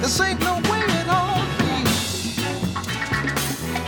This 0.00 0.20
ain't 0.20 0.40
no 0.40 0.54
way 0.70 0.82
at 1.00 1.08
all 1.08 1.42
be. 1.58 1.74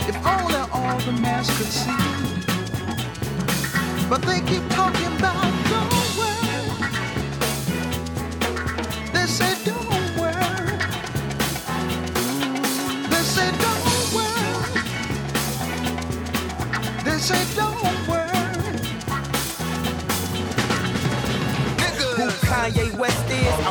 If 0.09 0.17
only 0.25 0.55
all 0.71 0.99
the 0.99 1.13
mass 1.21 1.47
could 1.57 1.67
see. 1.67 1.91
But 4.09 4.21
they 4.23 4.41
keep 4.41 4.67
talking 4.71 5.07
about 5.17 5.53
don't 5.71 6.17
worry. 6.19 6.91
They 9.13 9.25
say 9.25 9.53
don't 9.65 10.17
worry. 10.19 10.77
They 13.11 13.23
say 13.35 13.51
don't 13.65 14.13
worry. 14.15 14.83
They 17.05 17.17
say 17.19 17.41
don't 17.55 18.07
worry. 18.07 18.10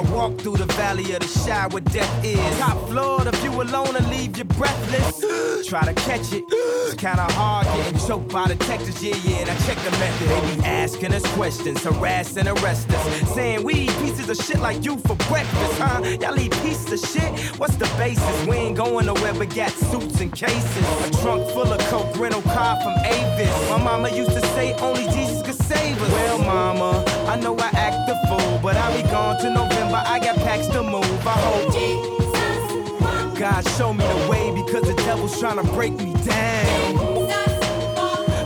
I 0.00 0.02
walk 0.12 0.38
through 0.38 0.56
the 0.56 0.64
valley 0.80 1.12
of 1.12 1.20
the 1.20 1.40
Chi 1.44 1.66
where 1.66 1.82
death 1.82 2.24
is. 2.24 2.58
Top 2.58 2.88
floor, 2.88 3.20
the 3.22 3.32
view 3.32 3.52
alone 3.60 3.92
will 3.92 4.08
leave 4.08 4.38
you 4.38 4.44
breathless. 4.44 5.22
Try 5.68 5.84
to 5.84 5.92
catch 5.92 6.32
it. 6.32 6.42
It's 6.48 6.94
kinda 6.94 7.26
hard 7.34 7.66
getting 7.66 7.98
choked 8.08 8.32
by 8.32 8.48
detectives, 8.48 9.04
yeah, 9.04 9.14
yeah, 9.24 9.42
and 9.42 9.50
I 9.50 9.56
check 9.66 9.76
the 9.84 9.90
method. 9.90 10.28
They 10.28 10.56
be 10.56 10.64
asking 10.64 11.12
us 11.12 11.22
questions, 11.34 11.84
harass 11.84 12.34
and 12.38 12.48
arrest 12.48 12.90
us. 12.90 13.34
Saying 13.34 13.62
we 13.62 13.74
eat 13.74 13.98
pieces 13.98 14.30
of 14.30 14.38
shit 14.38 14.60
like 14.60 14.86
you 14.86 14.96
for 15.00 15.16
breakfast, 15.28 15.78
huh? 15.78 16.00
Y'all 16.18 16.40
eat 16.40 16.52
pieces 16.62 16.90
of 16.90 17.10
shit? 17.10 17.38
What's 17.58 17.76
the 17.76 17.84
basis? 17.98 18.46
We 18.46 18.56
ain't 18.56 18.78
going 18.78 19.04
nowhere 19.04 19.34
but 19.34 19.54
got 19.54 19.70
suits 19.70 20.18
and 20.22 20.32
cases. 20.32 20.86
A 21.06 21.10
trunk 21.22 21.46
full 21.50 21.70
of 21.70 21.78
coke, 21.90 22.18
rental 22.18 22.42
car 22.42 22.80
from 22.80 22.94
Avis. 23.04 23.68
My 23.68 23.76
mama 23.76 24.08
used 24.08 24.32
to 24.32 24.40
say 24.54 24.72
only 24.80 25.04
Jesus 25.12 25.42
could 25.42 25.60
save 25.66 26.00
us. 26.00 26.10
Well, 26.10 26.38
mama, 26.38 27.04
I 27.30 27.36
know 27.36 27.56
I 27.56 27.68
act 27.74 28.08
the 28.08 28.16
fool, 28.26 28.58
but 28.60 28.76
I'll 28.76 28.92
be 28.92 29.08
gone 29.08 29.38
to 29.42 29.50
November. 29.50 30.02
I 30.04 30.18
got 30.18 30.36
packs 30.38 30.66
to 30.66 30.82
move. 30.82 31.04
I 31.24 31.38
hope. 31.46 31.72
Jesus 31.72 33.38
God 33.38 33.62
show 33.78 33.92
me 33.94 34.04
the 34.04 34.28
way 34.28 34.50
because 34.50 34.82
the 34.82 34.94
devil's 35.04 35.38
trying 35.38 35.64
to 35.64 35.72
break 35.72 35.92
me 35.92 36.12
down. 36.24 36.94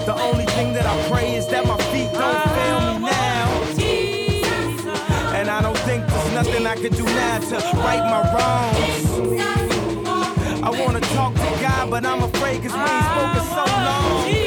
The 0.05 0.14
only 0.20 0.45
thing 0.45 0.74
that 0.74 0.85
I 0.85 1.09
pray 1.09 1.35
is 1.35 1.47
that 1.47 1.66
my 1.66 1.78
feet 1.93 2.12
don't 2.12 2.43
fail 2.57 2.80
me 2.93 2.99
now. 3.09 3.49
And 5.35 5.49
I 5.49 5.62
don't 5.62 5.78
think 5.78 6.07
there's 6.07 6.32
nothing 6.35 6.66
I 6.66 6.74
can 6.74 6.93
do 6.93 7.05
now 7.05 7.39
to 7.39 7.57
right 7.78 8.05
my 8.05 8.20
wrongs. 8.35 9.09
I 10.62 10.68
wanna 10.68 11.01
talk 11.01 11.32
to 11.32 11.59
God, 11.62 11.89
but 11.89 12.05
I'm 12.05 12.22
afraid 12.22 12.62
cause 12.62 12.74
we 12.74 12.80
ain't 12.80 13.07
spoken 13.16 13.45
so 13.49 13.64
long. 13.89 14.45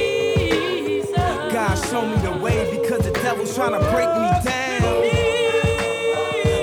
God 1.51 1.75
show 1.89 2.05
me 2.05 2.17
the 2.21 2.37
way 2.37 2.56
devil's 3.47 3.55
trying 3.55 3.71
to 3.71 3.91
break 3.91 4.09
me 4.09 4.29
down. 4.49 4.81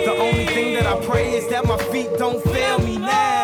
The 0.04 0.16
only 0.18 0.46
thing 0.46 0.74
that 0.74 0.86
I 0.86 1.04
pray 1.04 1.34
is 1.34 1.48
that 1.48 1.66
my 1.66 1.78
feet 1.78 2.10
don't 2.18 2.42
fail 2.42 2.78
me 2.80 2.98
now. 2.98 3.43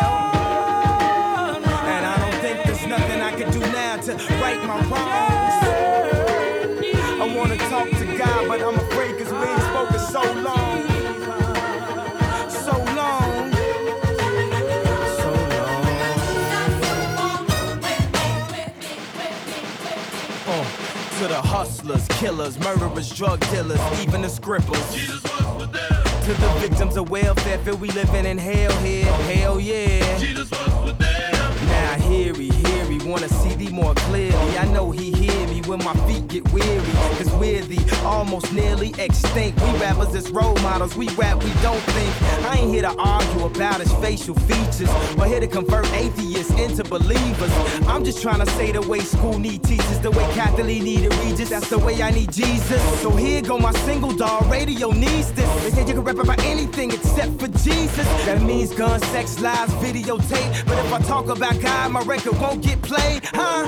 To 21.21 21.27
the 21.27 21.41
hustlers, 21.41 22.07
killers, 22.07 22.57
murderers, 22.57 23.13
drug 23.13 23.39
dealers, 23.51 23.79
even 24.01 24.23
the 24.23 24.29
scribblers. 24.29 24.91
to 24.91 26.33
the 26.33 26.55
victims 26.59 26.97
of 26.97 27.11
welfare. 27.11 27.59
Feel 27.59 27.77
we 27.77 27.91
living 27.91 28.25
in 28.25 28.39
hell 28.39 28.75
here. 28.77 29.05
Hell 29.05 29.59
yeah. 29.59 30.17
Jesus 30.17 30.49
was 30.49 30.83
with 30.83 30.97
them. 30.97 31.67
Now 31.67 31.93
hear 31.99 32.33
he, 32.33 32.49
hear 32.49 32.80
he, 32.91 33.07
wanna 33.07 33.29
see 33.29 33.55
thee 33.55 33.71
more 33.71 33.93
clearly. 33.95 34.57
I 34.57 34.65
know 34.71 34.91
he 34.91 35.11
hear 35.11 35.47
me 35.47 35.61
when 35.61 35.79
my 35.83 35.93
feet 36.07 36.27
get 36.27 36.51
weary. 36.51 36.91
Cause 37.17 37.31
we're 37.33 37.61
the 37.61 37.79
almost 38.03 38.53
nearly 38.53 38.93
extinct. 38.97 39.61
We 39.61 39.71
rappers 39.79 40.13
as 40.15 40.29
role 40.31 40.55
models, 40.57 40.95
we 40.95 41.07
rap, 41.09 41.43
we 41.43 41.51
don't 41.61 41.79
think. 41.79 42.21
I 42.49 42.59
ain't 42.59 42.73
here 42.73 42.83
to 42.83 42.95
argue 42.97 43.45
about 43.45 43.79
his 43.79 43.91
facial 43.93 44.35
features 44.35 44.89
or 45.17 45.25
here 45.25 45.39
to 45.39 45.47
convert 45.47 45.87
atheists 45.93 46.51
into 46.59 46.83
believers. 46.83 47.51
I'm 47.87 48.03
just 48.03 48.21
trying 48.21 48.39
to 48.39 48.49
say 48.51 48.71
the 48.71 48.81
way 48.81 48.99
school 48.99 49.37
need 49.39 49.63
teachers, 49.63 49.99
the 49.99 50.11
way 50.11 50.23
Kathie 50.33 50.63
Lee 50.63 50.79
need 50.79 51.05
a 51.05 51.09
Regis, 51.21 51.49
that's 51.49 51.69
the 51.69 51.79
way 51.79 52.01
I 52.01 52.11
need 52.11 52.31
Jesus. 52.31 52.81
So 53.01 53.11
here 53.11 53.41
go 53.41 53.57
my 53.57 53.73
single 53.85 54.11
dog, 54.11 54.49
radio 54.51 54.91
needs 54.91 55.31
this. 55.33 55.63
They 55.63 55.71
said 55.71 55.87
you 55.87 55.95
can 55.95 56.03
rap 56.03 56.17
about 56.17 56.43
anything 56.43 56.91
except 56.91 57.39
for 57.39 57.47
Jesus. 57.47 58.07
That 58.25 58.41
means 58.41 58.73
gun, 58.73 58.99
sex, 59.13 59.39
lies, 59.39 59.69
videotape. 59.85 60.65
But 60.65 60.77
if 60.85 60.93
I 60.93 60.99
talk 60.99 61.29
about 61.29 61.59
God, 61.61 61.91
my 61.91 62.01
record 62.01 62.39
won't 62.39 62.63
get 62.63 62.80
Play, 62.81 63.19
huh? 63.23 63.67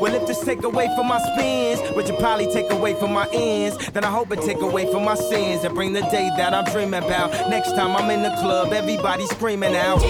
Well, 0.00 0.14
if 0.14 0.26
this 0.26 0.44
take 0.44 0.62
away 0.62 0.88
from 0.94 1.08
my 1.08 1.18
spins, 1.18 1.80
which 1.96 2.08
will 2.08 2.18
probably 2.18 2.52
take 2.52 2.70
away 2.70 2.94
from 2.94 3.12
my 3.12 3.28
ends, 3.32 3.76
then 3.90 4.04
I 4.04 4.10
hope 4.10 4.30
it 4.32 4.42
take 4.42 4.60
away 4.60 4.90
from 4.90 5.04
my 5.04 5.14
sins 5.14 5.64
and 5.64 5.74
bring 5.74 5.92
the 5.92 6.02
day 6.02 6.30
that 6.36 6.54
I'm 6.54 6.64
dreaming 6.72 7.02
about. 7.02 7.30
Next 7.50 7.72
time 7.72 7.96
I'm 7.96 8.10
in 8.10 8.22
the 8.22 8.30
club, 8.40 8.72
everybody 8.72 9.26
screaming 9.26 9.74
out. 9.74 10.00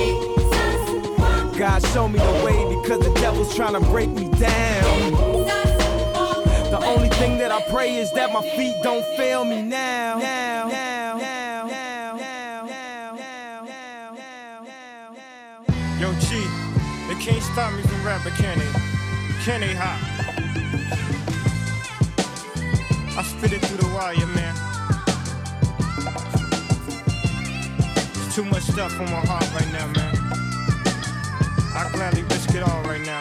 God, 1.59 1.85
show 1.89 2.07
me 2.07 2.19
the 2.19 2.43
way 2.45 2.81
because 2.81 3.01
the 3.01 3.13
devil's 3.15 3.55
trying 3.57 3.75
to 3.75 3.81
break 3.91 4.11
me 4.11 4.29
down. 4.39 5.13
The 6.71 6.81
only 6.85 7.09
thing 7.09 7.39
that 7.39 7.51
I 7.51 7.63
pray 7.71 7.97
is 7.97 8.13
that 8.13 8.33
my 8.33 8.43
feet 8.57 8.77
don't 8.83 9.05
fail 9.17 9.45
me 9.45 9.63
now. 9.63 10.19
now, 10.19 10.69
now, 10.69 11.19
now. 11.19 11.49
Yo, 15.99 16.13
G, 16.21 16.47
they 17.09 17.21
can't 17.21 17.43
stop 17.43 17.73
me 17.73 17.83
from 18.17 18.33
Kenny, 18.33 18.65
they, 19.45 19.75
hop? 19.75 20.01
I 23.19 23.23
spit 23.23 23.53
it 23.53 23.61
through 23.61 23.77
the 23.77 23.95
wire, 23.95 24.17
man. 24.33 24.55
There's 28.15 28.35
too 28.35 28.45
much 28.45 28.63
stuff 28.63 28.99
on 28.99 29.11
my 29.11 29.21
heart 29.29 29.45
right 29.53 29.73
now, 29.73 29.87
man. 29.93 30.17
I 31.77 31.91
gladly 31.93 32.23
risk 32.23 32.55
it 32.55 32.63
all 32.63 32.83
right 32.85 33.05
now. 33.05 33.21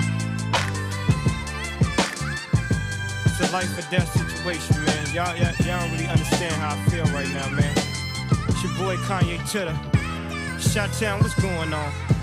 It's 3.25 3.41
a 3.41 3.51
life 3.51 3.77
or 3.77 3.91
death 3.91 4.09
situation, 4.13 4.85
man. 4.85 5.13
Y'all, 5.13 5.35
y'all, 5.35 5.53
y'all 5.65 5.81
don't 5.81 5.91
really 5.91 6.07
understand 6.07 6.53
how 6.55 6.75
I 6.75 6.89
feel 6.89 7.05
right 7.07 7.29
now, 7.33 7.49
man. 7.49 7.75
It's 8.47 8.63
your 8.63 8.73
boy 8.77 8.95
Kanye 9.03 9.38
Titter. 9.51 9.77
Chi-Town, 10.63 11.19
what's 11.19 11.35
going 11.41 11.73
on? 11.73 12.16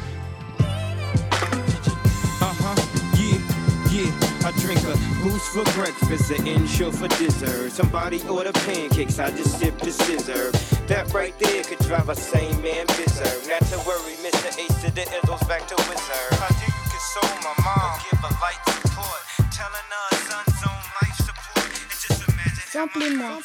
I 4.45 4.51
drink 4.61 4.81
a 4.83 4.95
boost 5.23 5.53
for 5.55 5.65
breakfast, 5.73 6.31
an 6.31 6.47
Ensure 6.47 6.93
for 6.93 7.09
dessert. 7.09 7.73
Somebody 7.73 8.21
order 8.29 8.53
pancakes, 8.53 9.19
I 9.19 9.31
just 9.31 9.59
sip 9.59 9.79
the 9.79 9.87
sizzurp. 9.87 10.53
That 10.87 11.11
right 11.15 11.33
there 11.39 11.65
could 11.65 11.79
drive 11.79 12.11
a 12.11 12.15
sane 12.15 12.61
man 12.61 12.85
berserk. 12.89 13.49
Not 13.49 13.63
to 13.73 13.79
worry, 13.89 14.13
Mr. 14.21 14.53
Ace 14.61 14.83
to 14.83 14.91
the 14.91 15.01
Izzles 15.01 15.49
back 15.49 15.67
to 15.69 15.77
Wizard. 15.89 16.41
I 16.45 16.53
think 16.61 16.75
you 16.77 16.91
console 16.93 17.37
my 17.41 17.55
mom, 17.65 17.99
give 18.05 18.21
her 18.21 18.37
light 18.45 18.61
support. 18.69 19.23
Telling 19.51 19.89
her 19.89 20.17
son's 20.29 20.63
on 20.69 20.83
life 21.01 21.17
support. 21.25 21.65
And 21.65 21.89
just 21.89 22.29
imagine 22.29 22.69
Samplez-moi. 22.69 23.41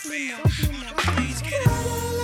Please 1.16 1.42
get 1.42 1.62
it. 1.62 2.19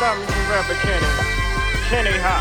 Rapper 0.00 0.80
Kenny. 0.80 1.12
Kenny 1.92 2.16
Hot. 2.24 2.40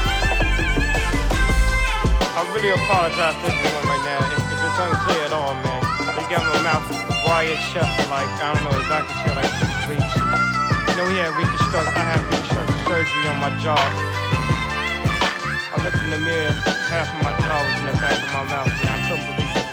I 2.40 2.48
really 2.56 2.72
apologize 2.72 3.36
to 3.36 3.52
everyone 3.52 3.84
right 3.84 4.00
now 4.08 4.24
if, 4.32 4.40
it's 4.48 4.80
unclear 4.80 5.28
at 5.28 5.36
all, 5.36 5.52
man. 5.68 5.84
They 6.16 6.24
got 6.32 6.40
my 6.56 6.64
mouth 6.64 6.88
wired 7.28 7.60
shut 7.60 7.84
like, 8.08 8.32
I 8.40 8.56
don't 8.56 8.64
know, 8.64 8.72
the 8.80 8.88
doctor 8.88 9.12
said 9.12 9.36
like 9.36 9.52
six 9.60 9.76
weeks. 9.92 10.08
You 10.08 11.04
know, 11.04 11.12
had 11.20 11.36
reconstruct, 11.36 11.92
I 12.00 12.00
had 12.00 12.24
reconstructive 12.32 12.80
surgery 12.88 13.28
on 13.28 13.44
my 13.44 13.52
jaw. 13.60 13.76
I 13.76 15.84
looked 15.84 16.00
in 16.00 16.16
the 16.16 16.22
mirror, 16.24 16.56
half 16.88 17.12
of 17.12 17.20
my 17.28 17.36
jaw 17.44 17.60
was 17.60 17.76
in 17.84 17.92
the 17.92 18.00
back 18.00 18.24
of 18.24 18.32
my 18.40 18.56
mouth, 18.56 18.72
man. 18.72 18.88
I 18.88 19.04
couldn't 19.04 19.36
believe 19.36 19.52
it. 19.52 19.68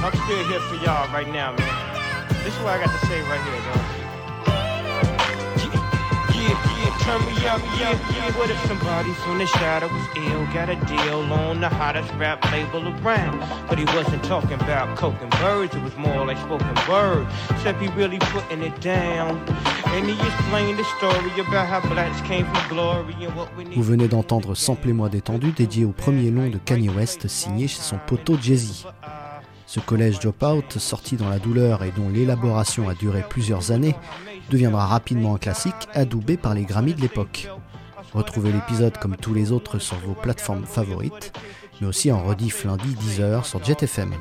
I'm 0.00 0.16
still 0.16 0.48
here 0.48 0.64
for 0.64 0.80
y'all 0.80 1.12
right 1.12 1.28
now, 1.28 1.52
man. 1.52 1.68
This 2.40 2.56
is 2.56 2.60
what 2.64 2.80
I 2.80 2.88
got 2.88 2.88
to 2.88 3.04
say 3.04 3.20
right 3.28 3.44
here, 3.44 3.60
though. 3.68 3.89
Turn 7.00 7.20
me 7.26 7.34
up, 7.46 7.60
yeah, 7.78 7.96
yeah. 8.14 8.38
What 8.38 8.50
if 8.50 8.60
somebody 8.66 9.12
from 9.22 9.38
the 9.38 9.46
shadow 9.46 9.88
was 9.88 10.06
ill? 10.16 10.44
Got 10.52 10.68
a 10.68 10.76
deal 10.86 11.20
on 11.32 11.60
the 11.60 11.68
hottest 11.68 12.12
rap 12.14 12.44
label 12.52 12.88
around? 12.88 13.40
But 13.68 13.78
he 13.78 13.84
wasn't 13.96 14.22
talking 14.24 14.54
about 14.60 14.96
coke 14.96 15.20
and 15.20 15.30
birds, 15.40 15.74
it 15.74 15.82
was 15.82 15.96
more 15.96 16.26
like 16.26 16.38
spoken 16.38 16.74
word. 16.88 17.26
Except 17.50 17.80
he 17.80 17.88
really 17.88 18.18
putting 18.18 18.62
it 18.62 18.80
down. 18.80 19.38
And 19.86 20.06
he 20.06 20.12
explained 20.12 20.78
the 20.78 20.84
story 20.98 21.32
about 21.40 21.66
how 21.66 21.80
blacks 21.88 22.20
came 22.28 22.46
from 22.46 22.68
glory 22.68 23.14
and 23.24 23.34
what 23.34 23.48
we 23.56 23.64
need. 23.64 23.76
Vous 23.76 23.82
venez 23.82 24.08
d'entendre 24.08 24.54
Samplez-moi 24.54 25.08
détendu 25.08 25.52
dédié 25.52 25.84
au 25.84 25.92
premier 25.92 26.30
long 26.30 26.48
de 26.48 26.58
Kanye 26.58 26.90
West 26.90 27.28
signé 27.28 27.66
chez 27.66 27.80
son 27.82 27.98
poteau 28.06 28.36
Jay-Z. 28.40 28.86
Ce 29.66 29.78
collège 29.78 30.18
Dropout, 30.18 30.78
sorti 30.78 31.16
dans 31.16 31.28
la 31.28 31.38
douleur 31.38 31.84
et 31.84 31.92
dont 31.92 32.08
l'élaboration 32.08 32.88
a 32.88 32.94
duré 32.94 33.24
plusieurs 33.28 33.70
années, 33.70 33.94
deviendra 34.50 34.84
rapidement 34.84 35.36
un 35.36 35.38
classique 35.38 35.88
adoubé 35.94 36.36
par 36.36 36.54
les 36.54 36.64
Grammys 36.64 36.94
de 36.94 37.00
l'époque. 37.00 37.48
Retrouvez 38.12 38.52
l'épisode 38.52 38.98
comme 38.98 39.16
tous 39.16 39.32
les 39.32 39.52
autres 39.52 39.78
sur 39.78 39.96
vos 39.98 40.14
plateformes 40.14 40.66
favorites, 40.66 41.32
mais 41.80 41.86
aussi 41.86 42.10
en 42.10 42.22
rediff 42.22 42.64
lundi 42.64 42.96
10h 42.96 43.44
sur 43.44 43.64
JetFM. 43.64 44.12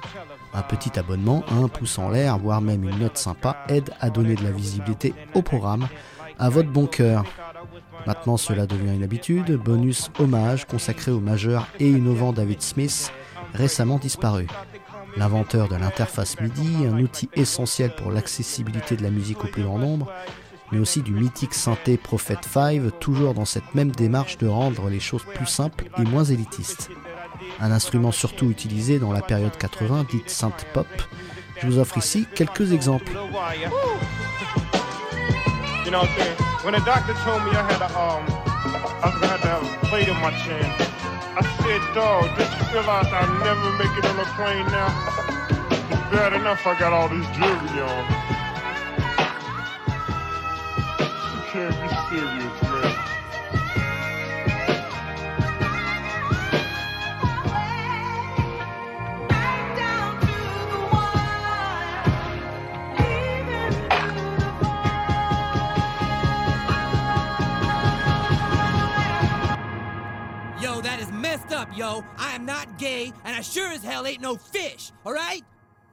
Un 0.54 0.62
petit 0.62 0.98
abonnement, 0.98 1.44
un 1.52 1.68
pouce 1.68 1.98
en 1.98 2.10
l'air, 2.10 2.38
voire 2.38 2.62
même 2.62 2.84
une 2.84 3.00
note 3.00 3.18
sympa 3.18 3.58
aide 3.68 3.92
à 4.00 4.10
donner 4.10 4.36
de 4.36 4.44
la 4.44 4.52
visibilité 4.52 5.14
au 5.34 5.42
programme 5.42 5.88
à 6.38 6.50
votre 6.50 6.70
bon 6.70 6.86
cœur. 6.86 7.24
Maintenant 8.06 8.38
cela 8.38 8.66
devient 8.66 8.94
une 8.94 9.04
habitude, 9.04 9.52
bonus 9.58 10.12
hommage 10.20 10.66
consacré 10.66 11.12
au 11.12 11.20
majeur 11.20 11.68
et 11.80 11.90
innovant 11.90 12.32
David 12.32 12.62
Smith, 12.62 13.12
récemment 13.54 13.98
disparu. 13.98 14.48
L'inventeur 15.18 15.68
de 15.68 15.76
l'interface 15.76 16.40
MIDI, 16.40 16.86
un 16.86 17.00
outil 17.00 17.30
essentiel 17.36 17.94
pour 17.96 18.12
l'accessibilité 18.12 18.96
de 18.96 19.04
la 19.04 19.10
musique 19.10 19.44
au 19.44 19.48
plus 19.48 19.64
grand 19.64 19.78
nombre, 19.78 20.12
mais 20.72 20.80
aussi 20.80 21.02
du 21.02 21.14
mythique 21.14 21.54
synthé 21.54 21.98
Prophet 21.98 22.38
5, 22.42 23.00
toujours 23.00 23.34
dans 23.34 23.46
cette 23.46 23.76
même 23.76 23.92
démarche 23.92 24.38
de 24.38 24.48
rendre 24.48 24.90
les 24.90 25.00
choses 25.00 25.26
plus 25.36 25.48
simples 25.48 25.90
et 25.98 26.04
moins 26.04 26.24
élitistes. 26.24 26.90
Un 27.60 27.72
instrument 27.72 28.12
surtout 28.12 28.50
utilisé 28.50 29.00
dans 29.00 29.12
la 29.12 29.22
période 29.22 29.58
80 29.58 30.06
dite 30.10 30.30
synth 30.30 30.66
pop. 30.74 30.88
Je 31.62 31.68
vous 31.68 31.78
offre 31.80 31.98
ici 31.98 32.26
quelques 32.36 32.72
exemples. 32.72 33.12
I 42.72 42.78
um, 42.78 42.88
I 42.88 43.26
never 43.44 43.72
make 43.80 43.98
it 43.98 44.06
on 44.06 44.20
a 44.20 44.26
plane 44.38 44.66
now? 44.68 44.94
It's 45.90 46.12
bad 46.14 46.34
enough 46.34 46.68
I 46.68 46.78
got 46.78 46.94
all 46.94 47.10
this 47.10 47.26
jewelry 47.34 47.82
on. 47.82 48.06
You 51.34 51.42
can't 51.50 51.74
be 51.82 51.90
serious, 52.10 52.62
man. 52.62 53.19
Yo. 71.80 72.04
I 72.18 72.36
am 72.36 72.46
not 72.46 72.78
gay, 72.78 73.14
and 73.24 73.36
I 73.36 73.42
sure 73.42 73.72
as 73.72 73.82
hell 73.82 74.06
ain't 74.06 74.22
no 74.22 74.36
fish, 74.36 74.92
alright? 75.06 75.44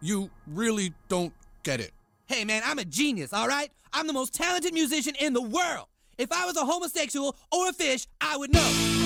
You 0.03 0.31
really 0.49 0.93
don't 1.09 1.33
get 1.63 1.81
it. 1.81 1.93
Hey, 2.27 2.45
man, 2.45 2.63
I'm 2.65 2.81
a 2.81 2.85
genius, 2.85 3.33
alright? 3.33 3.71
I'm 3.93 4.09
the 4.09 4.13
most 4.13 4.35
talented 4.35 4.75
musician 4.75 5.15
in 5.21 5.33
the 5.33 5.41
world. 5.41 5.87
If 6.19 6.33
I 6.33 6.45
was 6.45 6.57
a 6.57 6.65
homosexual 6.65 7.37
or 7.53 7.69
a 7.69 7.73
fish, 7.73 8.07
I 8.21 8.37
would 8.37 8.53
know. 8.53 9.06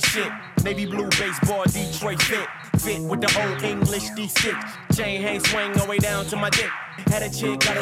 Detroit 0.00 0.28
shit. 0.56 0.64
Navy 0.64 0.86
blue 0.86 1.08
baseball, 1.08 1.64
Detroit 1.64 2.20
fit. 2.22 2.48
Fit 2.78 3.00
with 3.02 3.20
the 3.20 3.40
old 3.40 3.62
English 3.62 4.10
D6. 4.10 4.96
Chain 4.96 5.22
hang 5.22 5.40
swing 5.40 5.72
all 5.72 5.84
the 5.84 5.90
way 5.90 5.98
down 5.98 6.26
to 6.26 6.36
my 6.36 6.50
dick. 6.50 6.70
Had 7.08 7.22
a 7.22 7.30
chick, 7.30 7.60
got 7.60 7.76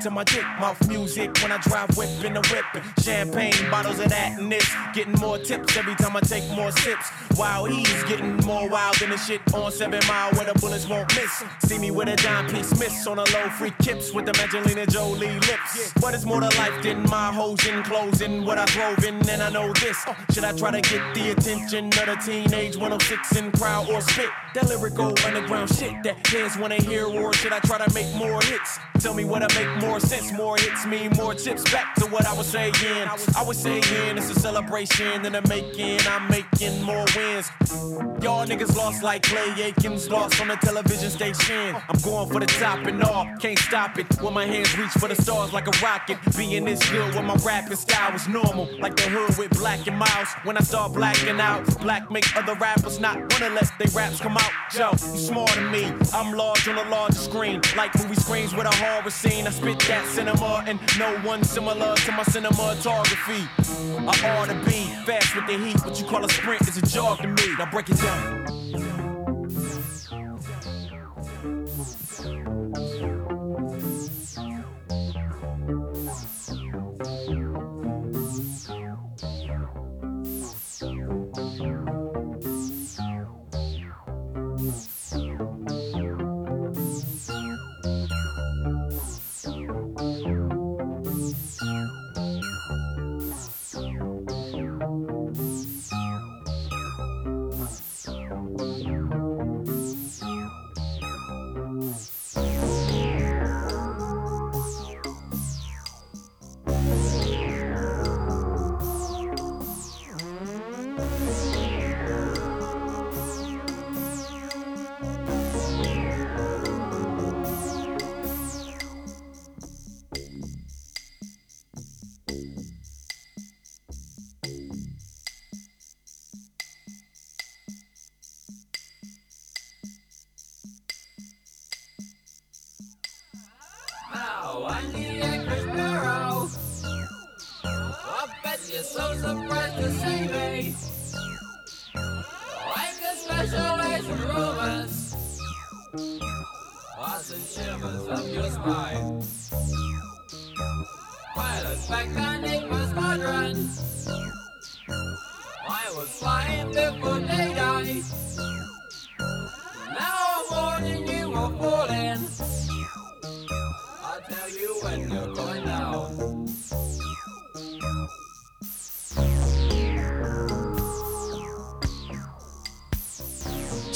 to 0.00 0.10
my 0.10 0.24
dick. 0.24 0.44
Mouth 0.60 0.88
music 0.88 1.36
when 1.42 1.52
I 1.52 1.58
drive 1.58 1.96
whip 1.96 2.08
in 2.24 2.34
the 2.34 2.40
whip. 2.50 2.84
Champagne, 3.02 3.54
bottles 3.70 3.98
of 3.98 4.08
that 4.08 4.38
and 4.38 4.50
this. 4.50 4.68
Getting 4.94 5.14
more 5.14 5.38
tips 5.38 5.76
every 5.76 5.94
time 5.94 6.16
I 6.16 6.20
take 6.20 6.48
more 6.50 6.72
sips. 6.72 7.10
While 7.36 7.64
he's 7.64 8.04
getting 8.04 8.36
more 8.38 8.68
wild 8.68 8.96
than 8.96 9.10
the 9.10 9.16
shit 9.16 9.40
on 9.54 9.72
7 9.72 10.00
Mile 10.06 10.32
where 10.32 10.52
the 10.52 10.58
bullets 10.60 10.88
won't 10.88 11.14
miss. 11.14 11.44
See 11.66 11.78
me 11.78 11.90
with 11.90 12.08
a 12.08 12.16
dime 12.16 12.48
piece 12.48 12.78
miss 12.78 13.06
on 13.06 13.18
a 13.18 13.24
low 13.32 13.48
free 13.58 13.72
kips 13.82 14.12
with 14.12 14.26
the 14.26 14.40
Angelina 14.40 14.86
Jolie 14.86 15.38
lips. 15.40 15.92
But 16.00 16.14
it's 16.14 16.24
more 16.24 16.40
to 16.40 16.48
life 16.58 16.82
than 16.82 17.02
my 17.04 17.32
hoes 17.32 17.66
in 17.66 17.82
closing. 17.82 18.44
What 18.44 18.58
I 18.58 18.66
drove 18.66 19.04
in, 19.04 19.16
and 19.28 19.42
I 19.42 19.50
know 19.50 19.72
this. 19.74 20.04
Should 20.32 20.44
I 20.44 20.52
try 20.52 20.70
to 20.70 20.80
get 20.80 21.14
the 21.14 21.30
attention 21.30 21.86
of 21.86 22.06
the 22.06 22.18
teenage 22.24 22.76
106 22.76 23.36
in 23.36 23.52
crowd 23.52 23.90
or 23.90 24.00
spit? 24.00 24.30
That 24.54 24.68
lyrical 24.68 25.14
underground 25.26 25.70
shit 25.74 26.02
that 26.04 26.22
kids 26.24 26.56
wanna 26.56 26.76
hear, 26.76 27.06
or 27.06 27.32
should 27.32 27.52
I 27.52 27.58
try 27.60 27.78
to 27.78 27.92
make 27.94 28.12
more 28.14 28.40
hits? 28.42 28.78
Tell 29.00 29.14
me 29.14 29.24
what 29.24 29.42
I 29.42 29.48
make 29.58 29.82
more 29.86 30.00
sense. 30.00 30.32
More 30.32 30.56
hits 30.56 30.86
mean 30.86 31.10
more 31.16 31.34
chips. 31.34 31.62
Back 31.72 31.94
to 31.96 32.06
what 32.06 32.26
I 32.26 32.34
was 32.34 32.46
saying. 32.46 32.74
I 33.36 33.44
was 33.46 33.58
saying 33.58 33.82
it's 34.16 34.30
a 34.30 34.40
celebration 34.40 35.24
and 35.26 35.36
a 35.36 35.46
making. 35.48 36.00
I'm 36.08 36.28
making 36.28 36.82
more 36.82 37.04
wins. 37.16 37.50
Y'all 38.22 38.46
niggas 38.46 38.74
lost 38.76 39.02
like 39.02 39.22
Clay 39.22 39.52
Aiken's 39.58 40.08
lost 40.08 40.40
on 40.40 40.48
the 40.48 40.56
television 40.56 41.10
station. 41.10 41.76
I'm 41.88 42.00
going 42.00 42.30
for 42.30 42.40
the 42.40 42.46
top 42.46 42.86
and 42.86 43.02
all, 43.02 43.26
can't 43.38 43.58
stop 43.58 43.98
it. 43.98 44.06
When 44.22 44.32
my 44.32 44.46
hands 44.46 44.76
reach 44.78 44.90
for 44.92 45.08
the 45.08 45.14
stars 45.14 45.52
like 45.52 45.66
a 45.66 45.84
rocket. 45.84 46.18
Being 46.36 46.64
this 46.64 46.80
good 46.90 47.14
when 47.14 47.26
my 47.26 47.36
rapping 47.44 47.76
style 47.76 48.12
was 48.12 48.26
normal, 48.28 48.68
like 48.80 48.96
the 48.96 49.02
hood 49.02 49.36
with 49.38 49.50
black 49.58 49.86
and 49.86 49.98
miles. 49.98 50.28
When 50.44 50.56
I 50.56 50.60
start 50.60 50.92
blacking 50.94 51.40
out, 51.40 51.62
black 51.80 52.10
make 52.10 52.24
other 52.36 52.54
rappers 52.54 52.98
not 52.98 53.16
wanna 53.16 53.50
let 53.54 53.70
their 53.78 53.88
raps 53.94 54.20
come 54.20 54.36
out. 54.36 54.50
Joe, 54.70 54.90
you 54.92 55.18
smarter 55.18 55.60
than 55.60 55.70
me. 55.70 55.92
I'm 56.12 56.34
large 56.34 56.66
on 56.68 56.78
a 56.78 56.88
larger 56.88 57.18
screen, 57.18 57.60
like 57.76 57.94
movie 57.98 58.14
screens 58.14 58.54
with 58.54 58.66
a 58.66 58.74
horror 58.76 59.10
scene. 59.10 59.46
I 59.46 59.50
spit 59.50 59.73
that 59.80 60.06
cinema 60.06 60.64
and 60.66 60.80
no 60.98 61.16
one 61.18 61.44
similar 61.44 61.94
to 61.96 62.12
my 62.12 62.24
cinematography. 62.24 63.46
I 64.06 64.36
ought 64.36 64.46
to 64.46 64.54
be 64.64 64.84
fast 65.06 65.34
with 65.34 65.46
the 65.46 65.58
heat. 65.58 65.84
What 65.84 66.00
you 66.00 66.06
call 66.06 66.24
a 66.24 66.28
sprint 66.28 66.62
is 66.68 66.76
a 66.76 66.82
jog 66.86 67.18
to 67.18 67.28
me. 67.28 67.54
Now 67.58 67.70
break 67.70 67.90
it 67.90 67.98
down. 67.98 68.44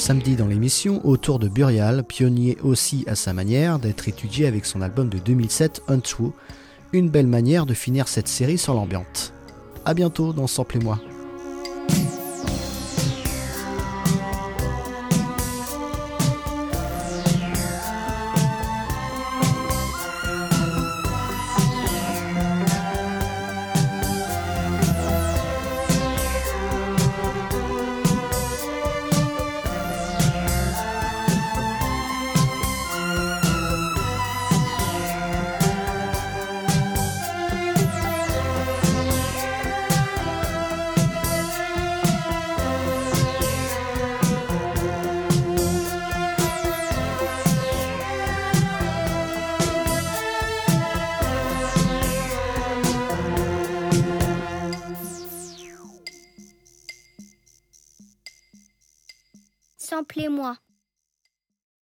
Samedi 0.09 0.35
dans 0.35 0.47
l'émission, 0.47 1.05
autour 1.05 1.37
de 1.37 1.47
Burial, 1.47 2.03
pionnier 2.03 2.57
aussi 2.63 3.03
à 3.05 3.13
sa 3.13 3.31
manière 3.31 3.77
d'être 3.77 4.07
étudié 4.07 4.47
avec 4.47 4.65
son 4.65 4.81
album 4.81 5.07
de 5.07 5.19
2007 5.19 5.83
Untrue, 5.87 6.31
une 6.93 7.11
belle 7.11 7.27
manière 7.27 7.67
de 7.67 7.75
finir 7.75 8.07
cette 8.07 8.27
série 8.27 8.57
sur 8.57 8.73
l'ambiante. 8.73 9.33
A 9.85 9.93
bientôt 9.93 10.33
dans 10.33 10.47
Sample 10.47 10.77
et 10.77 10.79
moi. 10.79 10.99